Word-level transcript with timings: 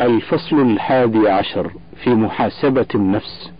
الفصل 0.00 0.60
الحادي 0.60 1.28
عشر 1.28 1.70
في 2.04 2.10
محاسبة 2.10 2.86
النفس. 2.94 3.50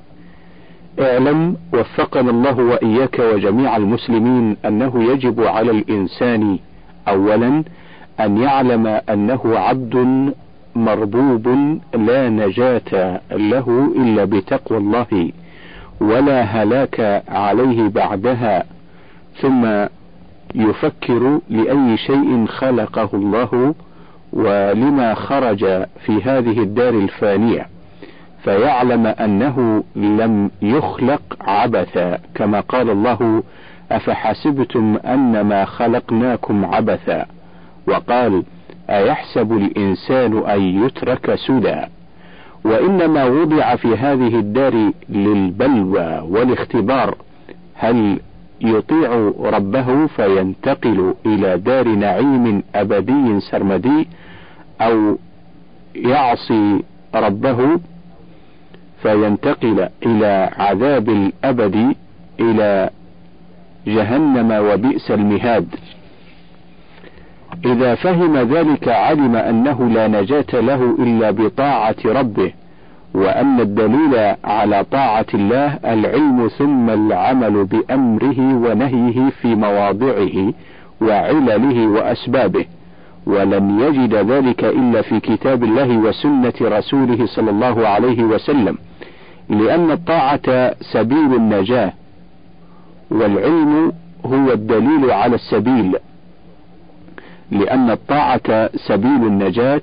اعلم 1.01 1.57
وفقنا 1.75 2.31
الله 2.31 2.59
وإياك 2.63 3.19
وجميع 3.19 3.77
المسلمين 3.77 4.57
أنه 4.65 5.05
يجب 5.13 5.41
على 5.45 5.71
الإنسان 5.71 6.59
أولا 7.09 7.65
أن 8.21 8.37
يعلم 8.39 8.87
أنه 8.87 9.41
عبد 9.59 9.97
مربوب 10.77 11.49
لا 11.95 12.29
نجاة 12.29 13.21
له 13.31 13.93
إلا 13.97 14.25
بتقوى 14.25 14.79
الله 14.79 15.31
ولا 16.01 16.43
هلاك 16.43 17.23
عليه 17.29 17.89
بعدها 17.89 18.65
ثم 19.41 19.87
يفكر 20.55 21.41
لأي 21.51 21.97
شيء 21.97 22.47
خلقه 22.47 23.09
الله 23.15 23.75
ولما 24.39 25.15
خرج 25.15 25.59
في 26.07 26.23
هذه 26.23 26.61
الدار 26.63 26.95
الفانية 26.95 27.67
فيعلم 28.45 29.07
أنه 29.07 29.85
لم 29.97 30.51
يخلق 30.63 31.23
عبثا. 31.41 32.19
كما 32.35 32.61
قال 32.61 32.91
الله 32.91 33.43
أفحسبتم 33.93 34.99
أنما 35.05 35.65
خلقناكم 35.65 36.65
عبثا؟ 36.65 37.27
وقال 37.89 38.43
أيحسب 38.91 39.53
الإنسان 39.53 40.39
أن 40.39 40.61
يترك 40.85 41.35
سدى؟ 41.35 41.81
وإنما 42.65 43.25
وضع 43.25 43.77
في 43.77 43.97
هذه 43.97 44.39
الدار 44.39 44.91
للبلوى 45.09 46.19
والاختبار. 46.31 47.15
هل 47.75 48.21
يطيع 48.61 49.33
ربه 49.41 50.07
فينتقل 50.07 51.15
إلى 51.27 51.59
دار 51.59 51.89
نعيم 51.89 52.63
أبدي 52.75 53.41
سرمدي؟ 53.41 54.09
أو 54.81 55.19
يعصي 55.95 56.83
ربه 57.15 57.81
فينتقل 59.03 59.89
إلى 60.07 60.51
عذاب 60.59 61.09
الأبد 61.09 61.95
إلى 62.41 62.91
جهنم 63.87 64.53
وبئس 64.71 65.11
المهاد. 65.11 65.67
إذا 67.65 67.95
فهم 67.95 68.37
ذلك 68.37 68.89
علم 68.89 69.37
أنه 69.37 69.89
لا 69.89 70.09
نجاة 70.09 70.61
له 70.61 70.97
إلا 70.99 71.31
بطاعة 71.31 71.97
ربه 72.05 72.53
وأن 73.15 73.61
الدليل 73.61 74.35
على 74.45 74.85
طاعة 74.85 75.27
الله 75.35 75.79
العلم 75.85 76.49
ثم 76.49 76.91
العمل 76.91 77.65
بأمره 77.65 78.41
ونهيه 78.41 79.31
في 79.31 79.55
مواضعه 79.55 80.53
وعلله 81.01 81.87
وأسبابه. 81.87 82.65
ولن 83.29 83.81
يجد 83.81 84.15
ذلك 84.15 84.65
إلا 84.65 85.03
في 85.03 85.21
كتاب 85.21 85.65
الله 85.65 85.99
وسنة 85.99 86.53
رسوله 86.63 87.27
صلى 87.27 87.51
الله 87.51 87.89
عليه 87.89 88.23
وسلم 88.23 88.79
لأن 89.49 89.91
الطاعة 89.91 90.75
سبيل 90.93 91.35
النجاة 91.35 91.93
والعلم 93.11 93.93
هو 94.27 94.53
الدليل 94.53 95.11
على 95.11 95.35
السبيل 95.35 95.97
لأن 97.51 97.91
الطاعة 97.91 98.71
سبيل 98.77 99.27
النجاة 99.27 99.81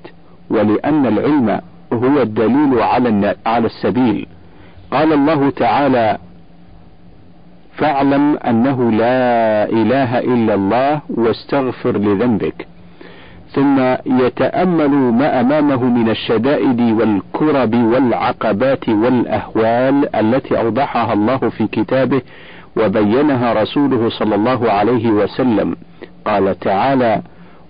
ولأن 0.49 1.05
العلم 1.05 1.61
هو 1.93 2.21
الدليل 2.21 2.79
على 2.79 3.35
على 3.45 3.65
السبيل. 3.65 4.27
قال 4.91 5.13
الله 5.13 5.49
تعالى 5.49 6.17
فاعلم 7.77 8.37
أنه 8.37 8.91
لا 8.91 9.69
إله 9.69 10.19
إلا 10.19 10.53
الله 10.53 11.01
واستغفر 11.09 11.97
لذنبك. 11.97 12.67
ثم 13.53 13.79
يتأمل 14.05 14.89
ما 14.89 15.41
أمامه 15.41 15.83
من 15.83 16.09
الشدائد 16.09 16.81
والكرب 16.81 17.75
والعقبات 17.75 18.89
والأهوال 18.89 20.15
التي 20.15 20.59
أوضحها 20.59 21.13
الله 21.13 21.37
في 21.37 21.67
كتابه 21.67 22.21
وبينها 22.77 23.53
رسوله 23.53 24.09
صلى 24.09 24.35
الله 24.35 24.71
عليه 24.71 25.09
وسلم. 25.09 25.75
قال 26.25 26.59
تعالى 26.59 27.21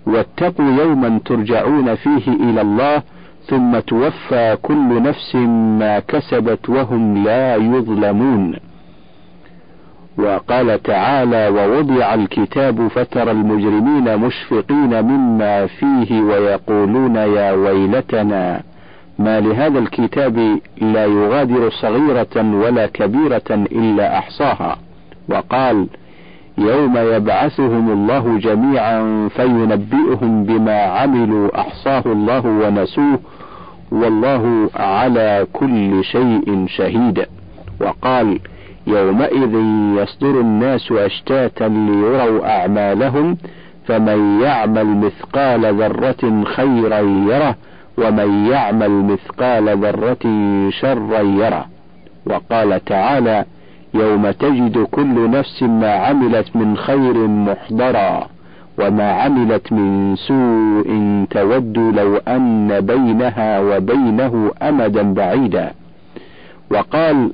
واتقوا 0.06 0.70
يوما 0.82 1.20
ترجعون 1.24 1.94
فيه 1.94 2.28
إلى 2.28 2.60
الله 2.60 3.02
ثم 3.46 3.78
توفى 3.78 4.56
كل 4.62 5.02
نفس 5.02 5.34
ما 5.80 5.98
كسبت 5.98 6.68
وهم 6.68 7.24
لا 7.24 7.56
يظلمون. 7.56 8.54
وقال 10.18 10.82
تعالى 10.82 11.48
ووضع 11.48 12.14
الكتاب 12.14 12.88
فترى 12.88 13.30
المجرمين 13.30 14.16
مشفقين 14.16 15.02
مما 15.04 15.66
فيه 15.66 16.22
ويقولون 16.22 17.16
يا 17.16 17.52
ويلتنا 17.52 18.62
ما 19.18 19.40
لهذا 19.40 19.78
الكتاب 19.78 20.58
لا 20.80 21.04
يغادر 21.04 21.70
صغيرة 21.70 22.36
ولا 22.36 22.86
كبيرة 22.86 23.50
إلا 23.50 24.18
أحصاها 24.18 24.78
وقال 25.28 25.86
يوم 26.58 26.96
يبعثهم 26.96 27.92
الله 27.92 28.38
جميعا 28.38 29.28
فينبئهم 29.28 30.44
بما 30.44 30.82
عملوا 30.82 31.60
أحصاه 31.60 32.02
الله 32.06 32.46
ونسوه 32.46 33.18
والله 33.92 34.70
على 34.76 35.46
كل 35.52 36.04
شيء 36.04 36.66
شهيد 36.68 37.26
وقال 37.80 38.38
يومئذ 38.86 39.54
يصدر 40.02 40.40
الناس 40.40 40.92
أشتاتا 40.92 41.64
ليروا 41.64 42.60
أعمالهم 42.60 43.36
فمن 43.86 44.40
يعمل 44.40 44.86
مثقال 44.86 45.74
ذرة 45.74 46.44
خيرا 46.44 46.98
يره 47.00 47.56
ومن 47.98 48.46
يعمل 48.46 48.90
مثقال 48.90 49.78
ذرة 49.78 50.24
شرا 50.70 51.20
يره. 51.20 51.66
وقال 52.26 52.84
تعالى 52.84 53.44
يوم 53.94 54.30
تجد 54.30 54.78
كل 54.78 55.30
نفس 55.30 55.62
ما 55.62 55.92
عملت 55.92 56.56
من 56.56 56.76
خير 56.76 57.26
محضرا 57.28 58.28
وما 58.78 59.10
عملت 59.12 59.72
من 59.72 60.16
سوء 60.16 61.24
تود 61.30 61.78
لو 61.78 62.16
أن 62.16 62.80
بينها 62.80 63.60
وبينه 63.60 64.52
أمدا 64.62 65.14
بعيدا. 65.14 65.72
وقال 66.70 67.32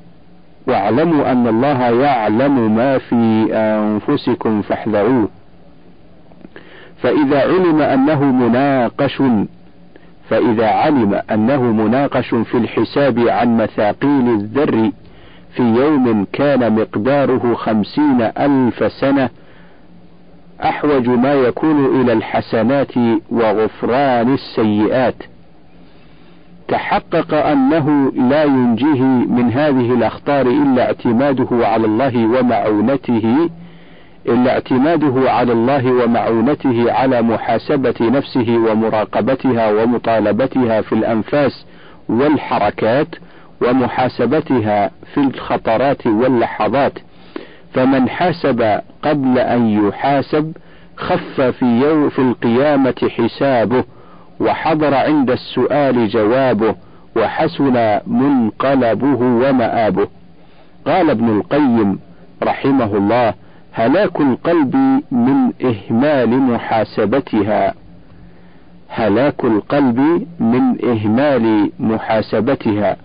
واعلموا 0.66 1.32
أن 1.32 1.46
الله 1.46 1.82
يعلم 1.82 2.74
ما 2.76 2.98
في 2.98 3.48
أنفسكم 3.52 4.62
فاحذروه. 4.62 5.28
فإذا 7.02 7.40
علم 7.40 7.80
أنه 7.80 8.24
مناقش 8.24 9.22
فإذا 10.30 10.66
علم 10.66 11.20
أنه 11.30 11.62
مناقش 11.62 12.28
في 12.34 12.56
الحساب 12.56 13.18
عن 13.18 13.56
مثاقيل 13.56 14.28
الذر 14.28 14.90
في 15.56 15.62
يوم 15.62 16.26
كان 16.32 16.72
مقداره 16.80 17.54
خمسين 17.54 18.20
ألف 18.38 18.92
سنة 18.92 19.30
أحوج 20.64 21.08
ما 21.08 21.34
يكون 21.34 22.00
إلى 22.00 22.12
الحسنات 22.12 22.92
وغفران 23.30 24.34
السيئات. 24.34 25.22
تحقق 26.68 27.34
أنه 27.34 28.12
لا 28.16 28.44
ينجيه 28.44 29.02
من 29.04 29.52
هذه 29.52 29.94
الأخطار 29.94 30.46
إلا 30.46 30.86
اعتماده 30.86 31.48
على 31.66 31.86
الله 31.86 32.26
ومعونته 32.26 33.50
إلا 34.28 34.52
اعتماده 34.52 35.30
على 35.30 35.52
الله 35.52 35.92
ومعونته 35.92 36.92
على 36.92 37.22
محاسبة 37.22 37.94
نفسه 38.00 38.56
ومراقبتها 38.70 39.70
ومطالبتها 39.72 40.80
في 40.80 40.92
الأنفاس 40.92 41.66
والحركات 42.08 43.08
ومحاسبتها 43.62 44.90
في 45.14 45.20
الخطرات 45.20 46.06
واللحظات. 46.06 46.98
فمن 47.74 48.08
حاسب 48.08 48.80
قبل 49.02 49.38
أن 49.38 49.88
يحاسب 49.88 50.52
خف 50.96 51.40
في 51.40 51.64
يوم 51.64 52.08
في 52.08 52.18
القيامة 52.18 53.10
حسابه. 53.18 53.84
وحضر 54.40 54.94
عند 54.94 55.30
السؤال 55.30 56.08
جوابه 56.08 56.74
وحسن 57.16 58.00
منقلبه 58.06 59.20
ومآبه. 59.20 60.08
قال 60.86 61.10
ابن 61.10 61.28
القيم 61.28 61.98
رحمه 62.42 62.96
الله 62.96 63.34
هلاك 63.72 64.20
القلب 64.20 64.76
من 65.10 65.52
إهمال 65.64 66.30
محاسبتها. 66.30 67.74
هلاك 68.88 69.44
القلب 69.44 70.26
من 70.40 70.84
إهمال 70.84 71.70
محاسبتها 71.80 72.96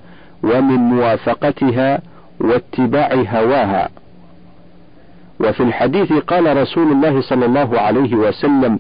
ومن 0.44 0.78
موافقتها 0.78 2.02
واتباع 2.40 3.14
هواها. 3.14 3.90
وفي 5.40 5.64
الحديث 5.64 6.14
قال 6.14 6.58
رسول 6.58 6.92
الله 6.92 7.22
صلى 7.22 7.46
الله 7.46 7.80
عليه 7.80 8.16
وسلم 8.16 8.80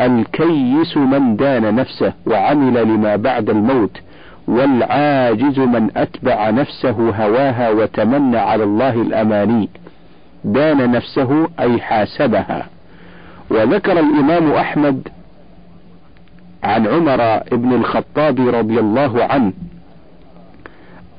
الكيس 0.00 0.96
من 0.96 1.36
دان 1.36 1.74
نفسه 1.74 2.12
وعمل 2.26 2.82
لما 2.82 3.16
بعد 3.16 3.50
الموت 3.50 4.00
والعاجز 4.48 5.58
من 5.58 5.90
أتبع 5.96 6.50
نفسه 6.50 6.90
هواها 6.90 7.70
وتمنى 7.70 8.38
على 8.38 8.64
الله 8.64 8.94
الأماني. 8.94 9.68
دان 10.44 10.90
نفسه 10.90 11.48
أي 11.60 11.80
حاسبها. 11.80 12.66
وذكر 13.50 13.92
الإمام 13.92 14.52
أحمد 14.52 15.08
عن 16.62 16.86
عمر 16.86 17.42
بن 17.52 17.72
الخطاب 17.72 18.48
رضي 18.48 18.80
الله 18.80 19.24
عنه 19.24 19.52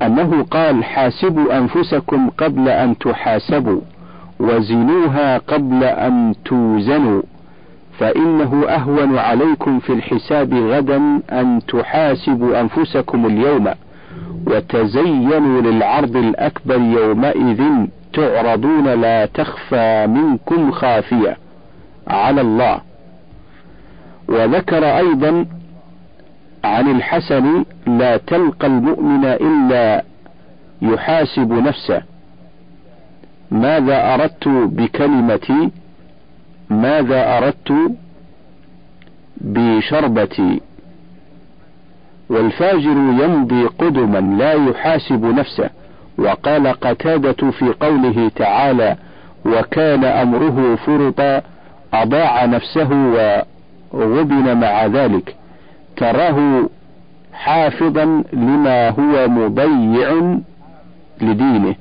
أنه 0.02 0.42
قال 0.42 0.84
حاسبوا 0.84 1.58
أنفسكم 1.58 2.30
قبل 2.30 2.68
أن 2.68 2.98
تحاسبوا 2.98 3.80
وزنوها 4.40 5.38
قبل 5.38 5.84
أن 5.84 6.34
توزنوا. 6.44 7.22
فإنه 8.02 8.64
أهون 8.68 9.18
عليكم 9.18 9.78
في 9.78 9.92
الحساب 9.92 10.54
غدا 10.54 11.20
أن 11.32 11.60
تحاسبوا 11.68 12.60
أنفسكم 12.60 13.26
اليوم 13.26 13.68
وتزينوا 14.46 15.60
للعرض 15.60 16.16
الأكبر 16.16 16.76
يومئذ 16.76 17.62
تعرضون 18.12 18.88
لا 18.88 19.26
تخفى 19.26 20.06
منكم 20.06 20.70
خافية 20.70 21.36
على 22.08 22.40
الله. 22.40 22.80
وذكر 24.28 24.84
أيضا 24.84 25.46
عن 26.64 26.90
الحسن 26.90 27.64
لا 27.86 28.16
تلقى 28.16 28.66
المؤمن 28.66 29.24
إلا 29.24 30.04
يحاسب 30.82 31.52
نفسه. 31.52 32.02
ماذا 33.50 34.14
أردت 34.14 34.48
بكلمتي؟ 34.48 35.70
ماذا 36.72 37.38
أردت 37.38 37.72
بشربتي؟ 39.36 40.60
والفاجر 42.30 42.96
يمضي 43.22 43.64
قدما 43.64 44.18
لا 44.18 44.52
يحاسب 44.52 45.24
نفسه. 45.24 45.70
وقال 46.18 46.66
قتادة 46.66 47.50
في 47.50 47.74
قوله 47.80 48.30
تعالى 48.36 48.96
وكان 49.46 50.04
أمره 50.04 50.76
فرطا 50.86 51.42
أضاع 51.94 52.44
نفسه 52.44 52.90
وغبن 53.92 54.56
مع 54.56 54.86
ذلك. 54.86 55.36
تراه 55.96 56.68
حافظا 57.32 58.24
لما 58.32 58.88
هو 58.88 59.28
مضيع 59.28 60.38
لدينه. 61.20 61.74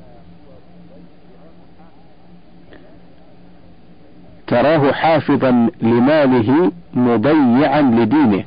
تراه 4.51 4.91
حافظا 4.91 5.69
لماله 5.81 6.71
مضيعا 6.93 7.81
لدينه. 7.81 8.43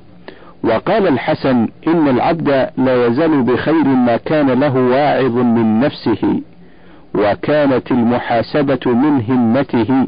وقال 0.64 1.08
الحسن 1.08 1.68
إن 1.86 2.08
العبد 2.08 2.48
لا 2.76 3.06
يزال 3.06 3.42
بخير 3.42 3.84
ما 3.84 4.16
كان 4.16 4.50
له 4.60 4.76
واعظ 4.76 5.36
من 5.36 5.80
نفسه 5.80 6.40
وكانت 7.14 7.90
المحاسبة 7.90 8.80
من 8.86 9.22
همته. 9.28 10.06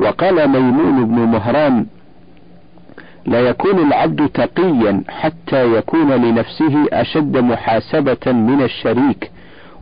وقال 0.00 0.48
ميمون 0.48 1.04
بن 1.04 1.18
مهران 1.18 1.86
لا 3.26 3.40
يكون 3.40 3.78
العبد 3.78 4.28
تقيا 4.28 5.02
حتى 5.08 5.76
يكون 5.76 6.12
لنفسه 6.12 6.86
أشد 6.92 7.36
محاسبة 7.36 8.32
من 8.32 8.62
الشريك. 8.62 9.30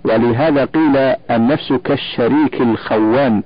ولهذا 0.04 0.64
قيل 0.64 0.96
النفس 1.30 1.72
كالشريك 1.72 2.60
الخوان. 2.60 3.42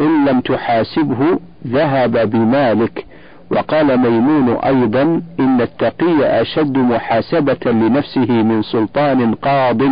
إن 0.00 0.24
لم 0.24 0.40
تحاسبه 0.40 1.38
ذهب 1.66 2.30
بمالك. 2.30 3.06
وقال 3.50 3.96
ميمون 3.98 4.56
أيضا 4.56 5.02
إن 5.40 5.60
التقي 5.60 6.40
أشد 6.42 6.78
محاسبة 6.78 7.70
لنفسه 7.72 8.30
من 8.30 8.62
سلطان 8.62 9.34
قاض 9.34 9.82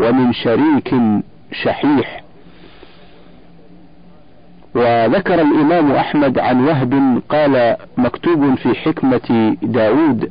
ومن 0.00 0.32
شريك 0.32 0.94
شحيح. 1.52 2.24
وذكر 4.74 5.34
الإمام 5.34 5.92
أحمد 5.92 6.38
عن 6.38 6.64
وهب 6.64 7.22
قال 7.28 7.76
مكتوب 7.96 8.54
في 8.54 8.74
حكمة 8.74 9.56
داود 9.62 10.30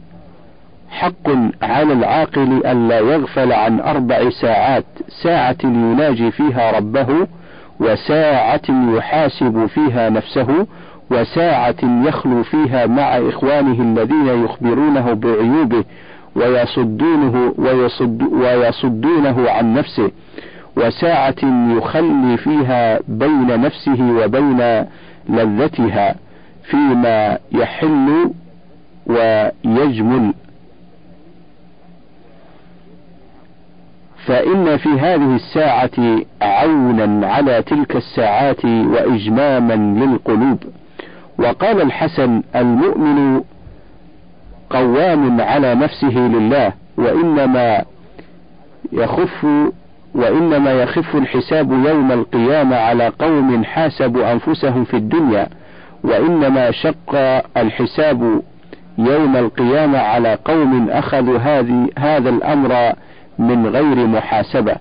حق 0.90 1.30
على 1.62 1.94
العاقل 1.94 2.66
ألا 2.66 3.00
يغفل 3.00 3.52
عن 3.52 3.80
أربع 3.80 4.30
ساعات 4.30 4.86
ساعة 5.24 5.58
يناجي 5.64 6.32
فيها 6.32 6.72
ربه 6.72 7.28
وساعة 7.80 8.96
يحاسب 8.98 9.66
فيها 9.66 10.10
نفسه 10.10 10.68
وساعة 11.12 11.76
يخلو 11.84 12.44
فيها 12.44 12.86
مع 12.86 13.18
إخوانه 13.18 13.82
الذين 13.82 14.44
يخبرونه 14.44 15.14
بعيوبه 15.14 15.84
ويصدونه 16.36 17.54
ويصد 17.58 18.24
ويصدونه 18.24 19.50
عن 19.50 19.74
نفسه. 19.74 20.12
وساعة 20.78 21.36
يخلي 21.78 22.38
فيها 22.38 23.00
بين 23.08 23.62
نفسه 23.62 24.24
وبين 24.24 24.86
لذتها 25.30 26.16
فيما 26.64 27.38
يحل 27.52 28.32
ويجمل. 29.08 30.34
فإن 34.26 34.78
في 34.78 34.90
هذه 34.90 35.36
الساعة 35.36 36.22
عونا 36.42 37.28
على 37.28 37.62
تلك 37.62 37.96
الساعات 37.96 38.66
وإجماما 38.66 39.74
للقلوب. 39.74 40.64
وقال 41.40 41.82
الحسن 41.82 42.44
المؤمن 42.56 43.42
قوام 44.70 45.42
على 45.42 45.76
نفسه 45.76 46.18
لله 46.18 46.74
وإنما 46.98 47.84
يخف 48.94 49.46
وإنما 50.16 50.72
يخف 50.72 51.16
الحساب 51.16 51.72
يوم 51.72 52.12
القيامة 52.12 52.76
على 52.76 53.12
قوم 53.20 53.64
حاسبوا 53.64 54.32
أنفسهم 54.32 54.84
في 54.84 54.98
الدنيا 54.98 55.48
وإنما 56.04 56.72
شق 56.72 57.16
الحساب 57.58 58.42
يوم 58.98 59.38
القيامة 59.38 59.98
على 59.98 60.38
قوم 60.46 60.90
أخذوا 60.90 61.38
هذه 61.38 61.90
هذا 61.98 62.30
الأمر 62.30 62.94
من 63.40 63.68
غير 63.68 64.08
محاسبة. 64.08 64.76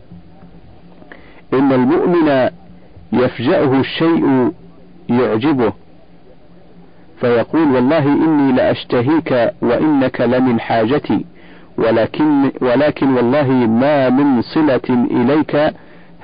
إن 1.52 1.72
المؤمن 1.72 2.49
يفجأه 3.12 3.81
الشيء 3.81 4.52
يعجبه 5.08 5.72
فيقول 7.20 7.75
والله 7.75 8.04
إني 8.06 8.52
لأشتهيك 8.52 9.52
وإنك 9.62 10.20
لمن 10.20 10.60
حاجتي 10.60 11.25
ولكن 11.78 12.50
ولكن 12.60 13.14
والله 13.14 13.49
ما 13.52 14.10
من 14.10 14.43
صلة 14.43 14.81
إليك 14.90 15.75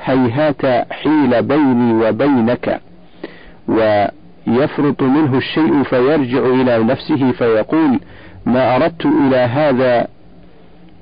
هيهات 0.05 0.67
حيل 0.93 1.43
بيني 1.43 1.93
وبينك. 1.93 2.81
ويفرط 3.69 5.03
منه 5.03 5.37
الشيء 5.37 5.83
فيرجع 5.83 6.39
إلى 6.47 6.79
نفسه 6.85 7.33
فيقول 7.33 8.01
ما 8.47 8.77
أردت 8.77 9.07
إلى 9.07 9.37
هذا 9.37 10.07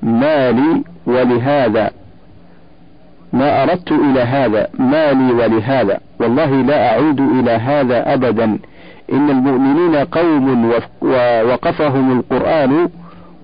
مالي 0.03 0.83
ولهذا 1.07 1.91
ما 3.33 3.63
أردت 3.63 3.93
إلى 3.93 4.21
هذا 4.21 4.69
مالي 4.79 5.33
ولهذا 5.33 6.01
والله 6.21 6.63
لا 6.63 6.93
أعود 6.93 7.21
إلى 7.21 7.51
هذا 7.51 8.15
أبدا. 8.15 8.59
إن 9.13 9.31
المؤمنين 9.31 9.97
قوم 9.97 10.73
ووقفهم 11.03 12.19
القرآن 12.19 12.89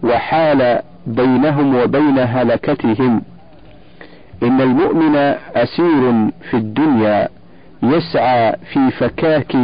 وحال 0.02 0.78
بينهم 1.06 1.76
وبين 1.76 2.18
هلكتهم. 2.18 3.22
إن 4.42 4.60
المؤمن 4.60 5.16
أسير 5.56 6.30
في 6.50 6.56
الدنيا 6.56 7.28
يسعى 7.82 8.52
في 8.72 8.90
فكاك 8.90 9.56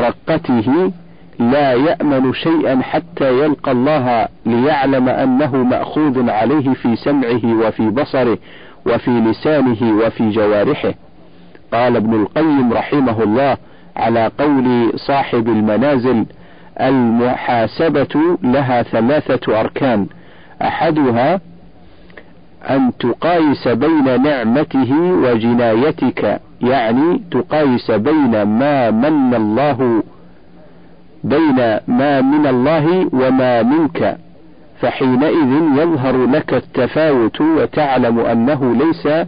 رقته 0.00 0.92
لا 1.40 1.72
يأمن 1.72 2.32
شيئا 2.32 2.82
حتى 2.82 3.38
يلقى 3.38 3.72
الله 3.72 4.28
ليعلم 4.46 5.08
أنه 5.08 5.56
مأخوذ 5.56 6.30
عليه 6.30 6.74
في 6.74 6.96
سمعه 6.96 7.66
وفي 7.66 7.90
بصره 7.90 8.38
وفي 8.86 9.10
لسانه 9.10 10.04
وفي 10.04 10.30
جوارحه. 10.30 10.94
قال 11.72 11.96
ابن 11.96 12.14
القيم 12.14 12.72
رحمه 12.72 13.22
الله 13.22 13.56
على 13.96 14.30
قول 14.38 14.92
صاحب 14.96 15.48
المنازل 15.48 16.26
المحاسبة 16.80 18.38
لها 18.42 18.82
ثلاثة 18.82 19.60
أركان. 19.60 20.06
أحدها 20.62 21.40
أن 22.70 22.92
تقايس 22.98 23.68
بين 23.68 24.22
نعمته 24.22 24.92
وجنايتك 25.00 26.40
يعني 26.60 27.22
تقايس 27.30 27.90
بين 27.90 28.42
ما 28.42 28.90
من 28.90 29.34
الله 29.34 30.02
بين 31.24 31.78
ما 31.88 32.20
من 32.20 32.46
الله 32.46 33.08
وما 33.12 33.62
منك 33.62 34.16
فحينئذ 34.80 35.62
يظهر 35.76 36.26
لك 36.26 36.54
التفاوت 36.54 37.40
وتعلم 37.40 38.18
أنه 38.20 38.74
ليس 38.74 39.26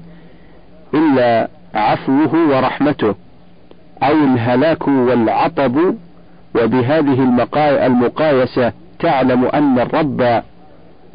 إلا 0.94 1.48
عفوه 1.74 2.48
ورحمته 2.48 3.14
أو 4.02 4.12
الهلاك 4.12 4.88
والعطب. 4.88 5.94
وبهذه 6.54 7.22
المقايسة 7.86 8.72
تعلم 8.98 9.44
أن 9.44 9.78
الرب 9.78 10.42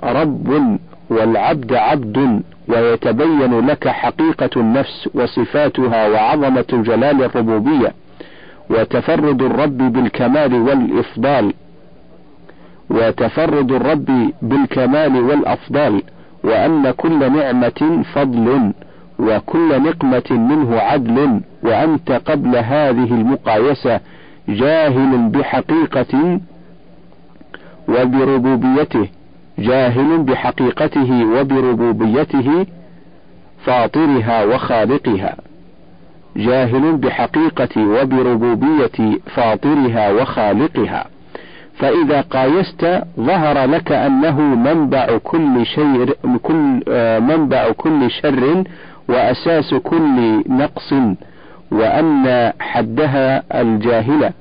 رب 0.03 0.77
والعبد 1.09 1.73
عبد 1.73 2.41
ويتبين 2.67 3.67
لك 3.67 3.87
حقيقة 3.87 4.49
النفس 4.57 5.09
وصفاتها 5.13 6.07
وعظمة 6.07 6.65
جلال 6.71 7.23
الربوبية. 7.23 7.93
وتفرد 8.69 9.41
الرب 9.41 9.77
بالكمال 9.77 10.53
والإفضال 10.53 11.53
وتفرد 12.89 13.71
الرب 13.71 14.31
بالكمال 14.41 15.15
والأفضال 15.23 16.03
وأن 16.43 16.91
كل 16.91 17.31
نعمة 17.33 18.03
فضل 18.13 18.73
وكل 19.19 19.81
نقمة 19.81 20.31
منه 20.31 20.79
عدل 20.79 21.41
وأنت 21.63 22.11
قبل 22.11 22.55
هذه 22.55 23.11
المقايسة 23.13 23.99
جاهل 24.49 25.29
بحقيقة 25.29 26.39
وبربوبيته 27.89 29.07
جاهل 29.59 30.23
بحقيقته 30.23 31.25
وبربوبيته 31.25 32.65
فاطرها 33.65 34.43
وخالقها. 34.45 35.35
جاهل 36.37 36.97
بحقيقة 36.97 37.81
وبربوبية 37.81 39.17
فاطرها 39.35 40.11
وخالقها. 40.11 41.05
فإذا 41.79 42.21
قايست 42.21 43.01
ظهر 43.19 43.65
لك 43.65 43.91
أنه 43.91 44.41
منبع 44.41 45.17
كل 45.23 45.65
شيء 45.65 46.15
كل 46.43 46.81
آه، 46.89 47.19
منبع 47.19 47.71
كل 47.71 48.11
شر 48.11 48.63
وأساس 49.09 49.73
كل 49.73 50.43
نقص 50.49 50.93
وأن 51.71 52.51
حدها 52.59 53.43
الجاهلة 53.61 54.31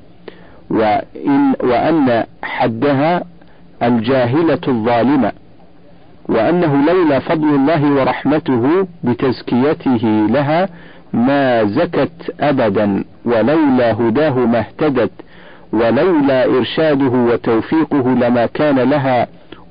وإن 0.70 1.52
وأن 1.62 2.24
حدها 2.42 3.22
الجاهلة 3.82 4.60
الظالمة. 4.68 5.32
وأنه 6.28 6.84
لولا 6.86 7.18
فضل 7.18 7.48
الله 7.54 7.92
ورحمته 7.92 8.86
بتزكيته 9.04 10.26
لها 10.30 10.68
ما 11.16 11.64
زكت 11.64 12.35
أبدا 12.40 13.04
ولولا 13.25 13.92
هداه 13.92 14.38
ما 14.38 14.58
اهتدت 14.58 15.11
ولولا 15.73 16.44
إرشاده 16.44 17.06
وتوفيقه 17.06 18.08
لما 18.08 18.46
كان 18.46 18.78
لها 18.78 19.26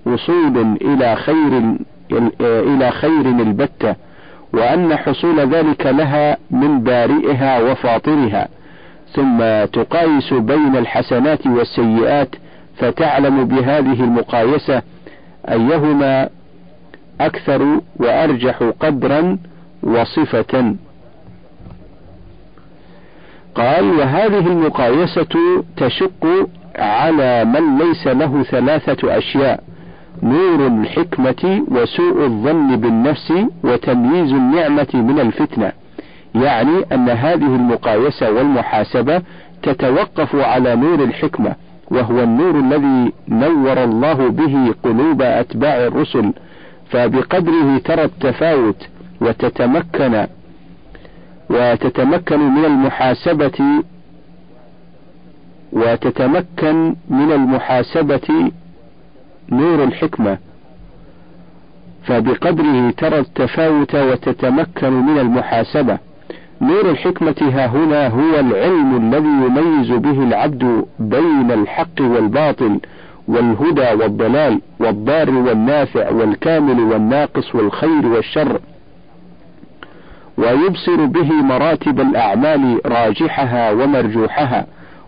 وصول 0.06 0.78
إلى 0.82 1.16
خير 1.16 1.76
إلى 2.42 2.92
خير 2.92 3.26
البتة 3.26 3.96
وأن 4.54 4.96
حصول 4.96 5.40
ذلك 5.40 5.86
لها 5.86 6.38
من 6.52 6.80
بارئها 6.80 7.60
وفاطرها. 7.60 8.48
ثم 9.14 9.38
تقايس 9.74 10.34
بين 10.34 10.76
الحسنات 10.76 11.48
والسيئات 11.48 12.36
فتعلم 12.78 13.46
بهذه 13.46 14.04
المقايسة 14.04 14.82
أيهما 15.50 16.30
أكثر 17.22 17.82
وأرجح 18.00 18.72
قدرا 18.80 19.38
وصفة. 19.84 20.76
قال 23.56 24.00
وهذه 24.00 24.48
المقايسة 24.48 25.64
تشق 25.78 26.48
على 26.76 27.46
من 27.46 27.78
ليس 27.78 28.08
له 28.08 28.44
ثلاثة 28.44 29.18
أشياء 29.18 29.64
نور 30.24 30.68
الحكمة 30.68 31.64
وسوء 31.72 32.26
الظن 32.26 32.76
بالنفس 32.76 33.34
وتمييز 33.64 34.32
النعمة 34.32 34.88
من 34.94 35.20
الفتنة. 35.20 35.72
يعني 36.36 36.86
أن 36.92 37.10
هذه 37.10 37.56
المقايسة 37.56 38.32
والمحاسبة 38.32 39.22
تتوقف 39.64 40.36
على 40.36 40.76
نور 40.76 41.04
الحكمة 41.04 41.56
وهو 41.92 42.24
النور 42.24 42.60
الذي 42.60 43.14
نور 43.28 43.84
الله 43.84 44.30
به 44.30 44.74
قلوب 44.84 45.22
أتباع 45.22 45.78
الرسل 45.86 46.34
فبقدره 46.90 47.78
ترى 47.78 48.04
التفاوت 48.04 48.88
وتتمكن 49.22 50.28
وتتمكن 51.50 52.40
من 52.40 52.66
المحاسبة 52.66 53.84
وتتمكن 55.74 56.96
من 57.10 57.32
المحاسبة 57.32 58.52
نور 59.52 59.84
الحكمة. 59.84 60.38
فبقدره 62.04 62.92
ترى 62.98 63.20
التفاوت 63.20 63.96
وتتمكن 63.96 64.94
من 64.94 65.20
المحاسبة. 65.20 65.98
نور 66.62 66.90
الحكمة 66.90 67.36
ها 67.42 67.66
هنا 67.68 68.08
هو 68.08 68.40
العلم 68.40 68.98
الذي 68.98 69.28
يميز 69.46 69.92
به 69.92 70.24
العبد 70.24 70.86
بين 71.00 71.52
الحق 71.52 72.02
والباطل 72.02 72.80
والهدى 73.28 73.94
والضلال 74.04 74.62
والضار 74.80 75.30
والنافع 75.30 76.12
والكامل 76.12 76.80
والناقص 76.80 77.56
والخير 77.56 78.08
والشر. 78.08 78.60
ويبصر 80.38 81.06
به 81.06 81.32
مراتب 81.32 82.00
الأعمال 82.00 82.82
راجحها 82.86 83.72
ومرجوحها 83.72 84.66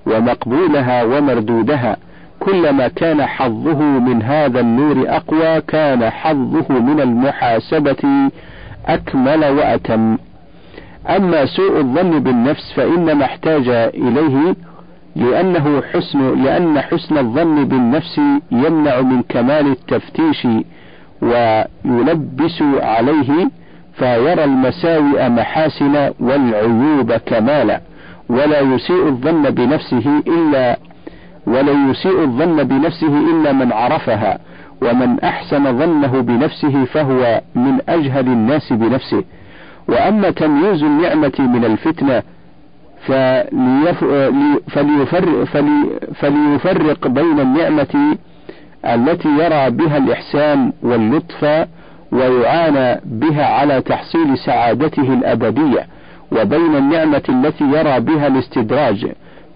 ومقبولها 0.07 1.03
ومردودها 1.03 1.97
كلما 2.39 2.87
كان 2.87 3.25
حظه 3.25 3.81
من 3.81 4.21
هذا 4.23 4.59
النور 4.59 5.03
أقوى 5.07 5.61
كان 5.61 6.09
حظه 6.09 6.79
من 6.79 6.99
المحاسبة 7.01 8.29
أكمل 8.85 9.43
وأتم. 9.45 10.17
أما 11.09 11.45
سوء 11.45 11.77
الظن 11.77 12.19
بالنفس 12.19 12.73
فإنما 12.75 13.25
احتاج 13.25 13.69
إليه 13.93 14.55
لأنه 15.15 15.81
حسن 15.93 16.43
لأن 16.43 16.81
حسن 16.81 17.17
الظن 17.17 17.65
بالنفس 17.65 18.21
يمنع 18.51 19.01
من 19.01 19.21
كمال 19.29 19.67
التفتيش 19.67 20.47
ويلبس 21.21 22.61
عليه 22.81 23.49
فيرى 23.97 24.43
المساوئ 24.43 25.29
محاسن 25.29 26.11
والعيوب 26.19 27.13
كمالا 27.13 27.81
ولا 28.29 28.59
يسيء 28.59 29.07
الظن 29.07 29.49
بنفسه 29.49 30.21
إلا 30.27 30.77
ولا 31.47 31.71
يسيء 31.89 32.21
الظن 32.21 32.63
بنفسه 32.63 33.17
إلا 33.31 33.51
من 33.53 33.71
عرفها 33.73 34.39
ومن 34.81 35.19
أحسن 35.19 35.77
ظنه 35.79 36.21
بنفسه 36.21 36.85
فهو 36.85 37.41
من 37.55 37.77
أجهل 37.89 38.27
الناس 38.27 38.73
بنفسه. 38.73 39.23
وأما 39.89 40.29
تمييز 40.29 40.83
النعمة 40.83 41.33
من 41.39 41.65
الفتنة 41.65 42.23
فليف... 43.05 44.03
فليفرق, 44.67 45.43
فلي... 45.43 45.99
فليفرق 46.15 47.07
بين 47.07 47.39
النعمة 47.39 48.17
التي 48.85 49.29
يرى 49.29 49.69
بها 49.69 49.97
الإحسان 49.97 50.73
واللطف 50.83 51.67
ويعانى 52.11 53.01
بها 53.05 53.45
على 53.45 53.81
تحصيل 53.81 54.37
سعادته 54.37 55.13
الأبدية 55.13 55.87
وبين 56.31 56.75
النعمة 56.75 57.23
التي 57.29 57.63
يرى 57.63 57.99
بها 57.99 58.27
الاستدراج 58.27 59.07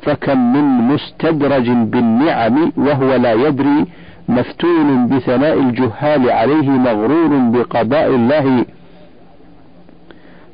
فكم 0.01 0.53
من 0.53 0.63
مستدرج 0.63 1.70
بالنعم 1.70 2.72
وهو 2.77 3.15
لا 3.15 3.34
يدري 3.34 3.86
مفتون 4.29 5.08
بثناء 5.08 5.60
الجهال 5.60 6.29
عليه 6.29 6.70
مغرور 6.70 7.38
بقضاء 7.38 8.08
الله. 8.08 8.65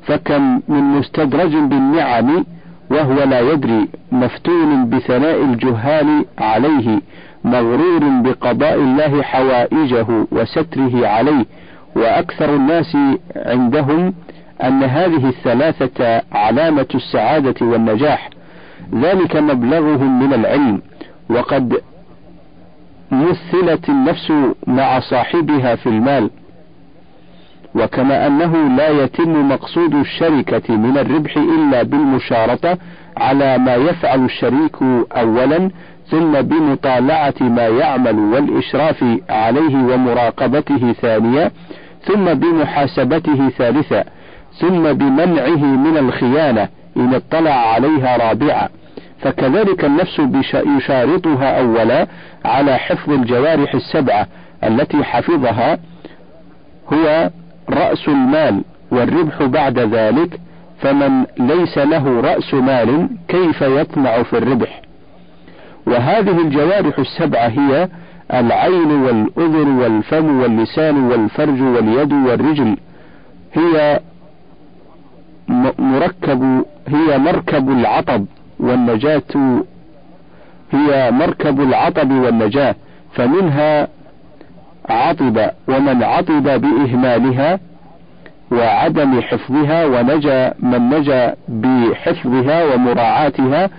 فكم 0.02 0.60
من 0.68 0.82
مستدرج 0.82 1.56
بالنعم 1.56 2.44
وهو 2.90 3.24
لا 3.24 3.40
يدري 3.40 3.88
مفتون 4.12 4.90
بثناء 4.90 5.44
الجهال 5.44 6.24
عليه 6.38 7.00
مغرور 7.44 8.00
بقضاء 8.24 8.74
الله 8.74 9.22
حوائجه 9.22 10.06
وستره 10.32 11.06
عليه. 11.06 11.44
وأكثر 11.96 12.54
الناس 12.54 12.96
عندهم 13.36 14.14
أن 14.62 14.82
هذه 14.82 15.28
الثلاثة 15.28 16.22
علامة 16.32 16.86
السعادة 16.94 17.66
والنجاح. 17.66 18.30
ذلك 18.94 19.36
مبلغهم 19.36 20.22
من 20.22 20.34
العلم 20.34 20.82
وقد 21.30 21.80
مثلت 23.10 23.88
النفس 23.88 24.32
مع 24.66 25.00
صاحبها 25.00 25.74
في 25.74 25.88
المال. 25.88 26.30
وكما 27.74 28.26
أنه 28.26 28.76
لا 28.76 28.88
يتم 28.88 29.48
مقصود 29.48 29.94
الشركة 29.94 30.76
من 30.76 30.98
الربح 30.98 31.36
إلا 31.36 31.82
بالمشارطة 31.82 32.78
على 33.16 33.58
ما 33.58 33.74
يفعل 33.74 34.24
الشريك 34.24 34.76
أولا 35.12 35.70
ثم 36.10 36.40
بمطالعة 36.42 37.34
ما 37.40 37.68
يعمل 37.68 38.18
والإشراف 38.18 39.04
عليه 39.30 39.76
ومراقبته 39.76 40.92
ثانيا. 40.92 41.50
ثم 42.08 42.24
بمحاسبته 42.34 43.48
ثالثا 43.48 44.04
ثم 44.60 44.92
بمنعه 44.92 45.64
من 45.64 45.96
الخيانة 45.96 46.68
إن 46.96 47.14
اطلع 47.14 47.50
عليها 47.50 48.16
رابعا. 48.16 48.68
فكذلك 49.20 49.84
النفس 49.84 50.22
يشارطها 50.76 51.60
أولا 51.60 52.06
على 52.44 52.78
حفظ 52.78 53.12
الجوارح 53.12 53.74
السبعة 53.74 54.26
التي 54.64 55.04
حفظها 55.04 55.78
هو 56.92 57.30
رأس 57.70 58.08
المال 58.08 58.62
والربح 58.90 59.42
بعد 59.42 59.78
ذلك 59.78 60.40
فمن 60.80 61.24
ليس 61.38 61.78
له 61.78 62.20
رأس 62.20 62.54
مال 62.54 63.08
كيف 63.28 63.62
يطمع 63.62 64.22
في 64.22 64.38
الربح؟ 64.38 64.82
وهذه 65.86 66.40
الجوارح 66.40 66.98
السبعة 66.98 67.48
هي 67.48 67.88
العين 68.34 68.90
والأذن 68.90 69.78
والفم 69.78 70.40
واللسان 70.40 71.04
والفرج 71.04 71.62
واليد 71.62 72.12
والرجل. 72.12 72.76
هي 73.52 74.00
مركب 75.78 76.64
هي 76.88 77.18
مركب 77.18 77.70
العطب 77.70 78.26
والنجاة. 78.60 79.22
هي 80.72 81.10
مركب 81.10 81.60
العطب 81.60 82.10
والنجاة. 82.10 82.74
فمنها 83.12 83.88
عطب 84.88 85.50
ومن 85.68 86.02
عطب 86.02 86.42
بإهمالها 86.42 87.60
وعدم 88.52 89.20
حفظها 89.20 89.86
ونجا 89.86 90.54
من 90.60 90.90
نجا 90.90 91.34
بحفظها 91.48 92.74
ومراعاتها 92.74 93.70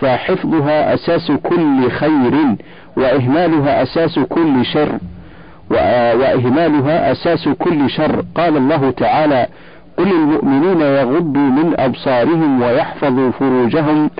فحفظها 0.00 0.94
أساس 0.94 1.32
كل 1.32 1.90
خير. 1.90 2.56
وإهمالها 2.96 3.82
أساس 3.82 4.18
كل 4.18 4.64
شر 4.64 4.98
وإهمالها 5.70 7.12
أساس 7.12 7.48
كل 7.48 7.90
شر. 7.90 8.24
قال 8.34 8.56
الله 8.56 8.90
تعالى 8.90 9.46
قل 9.98 10.10
المؤمنين 10.10 10.80
يغضوا 10.80 11.50
من 11.50 11.74
أبصارهم 11.78 12.62
ويحفظوا 12.62 13.30
فروجهم 13.30 14.10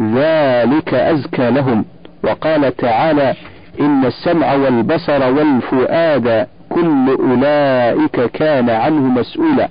ذلك 0.00 0.94
أزكى 0.94 1.50
لهم. 1.50 1.84
وقال 2.24 2.76
تعالى 2.76 3.34
إن 3.80 4.04
السمع 4.04 4.54
والبصر 4.54 5.32
والفؤاد 5.32 6.46
كل 6.68 7.16
أولئك 7.20 8.20
كان 8.20 8.70
عنه 8.70 9.00
مسؤولا. 9.00 9.68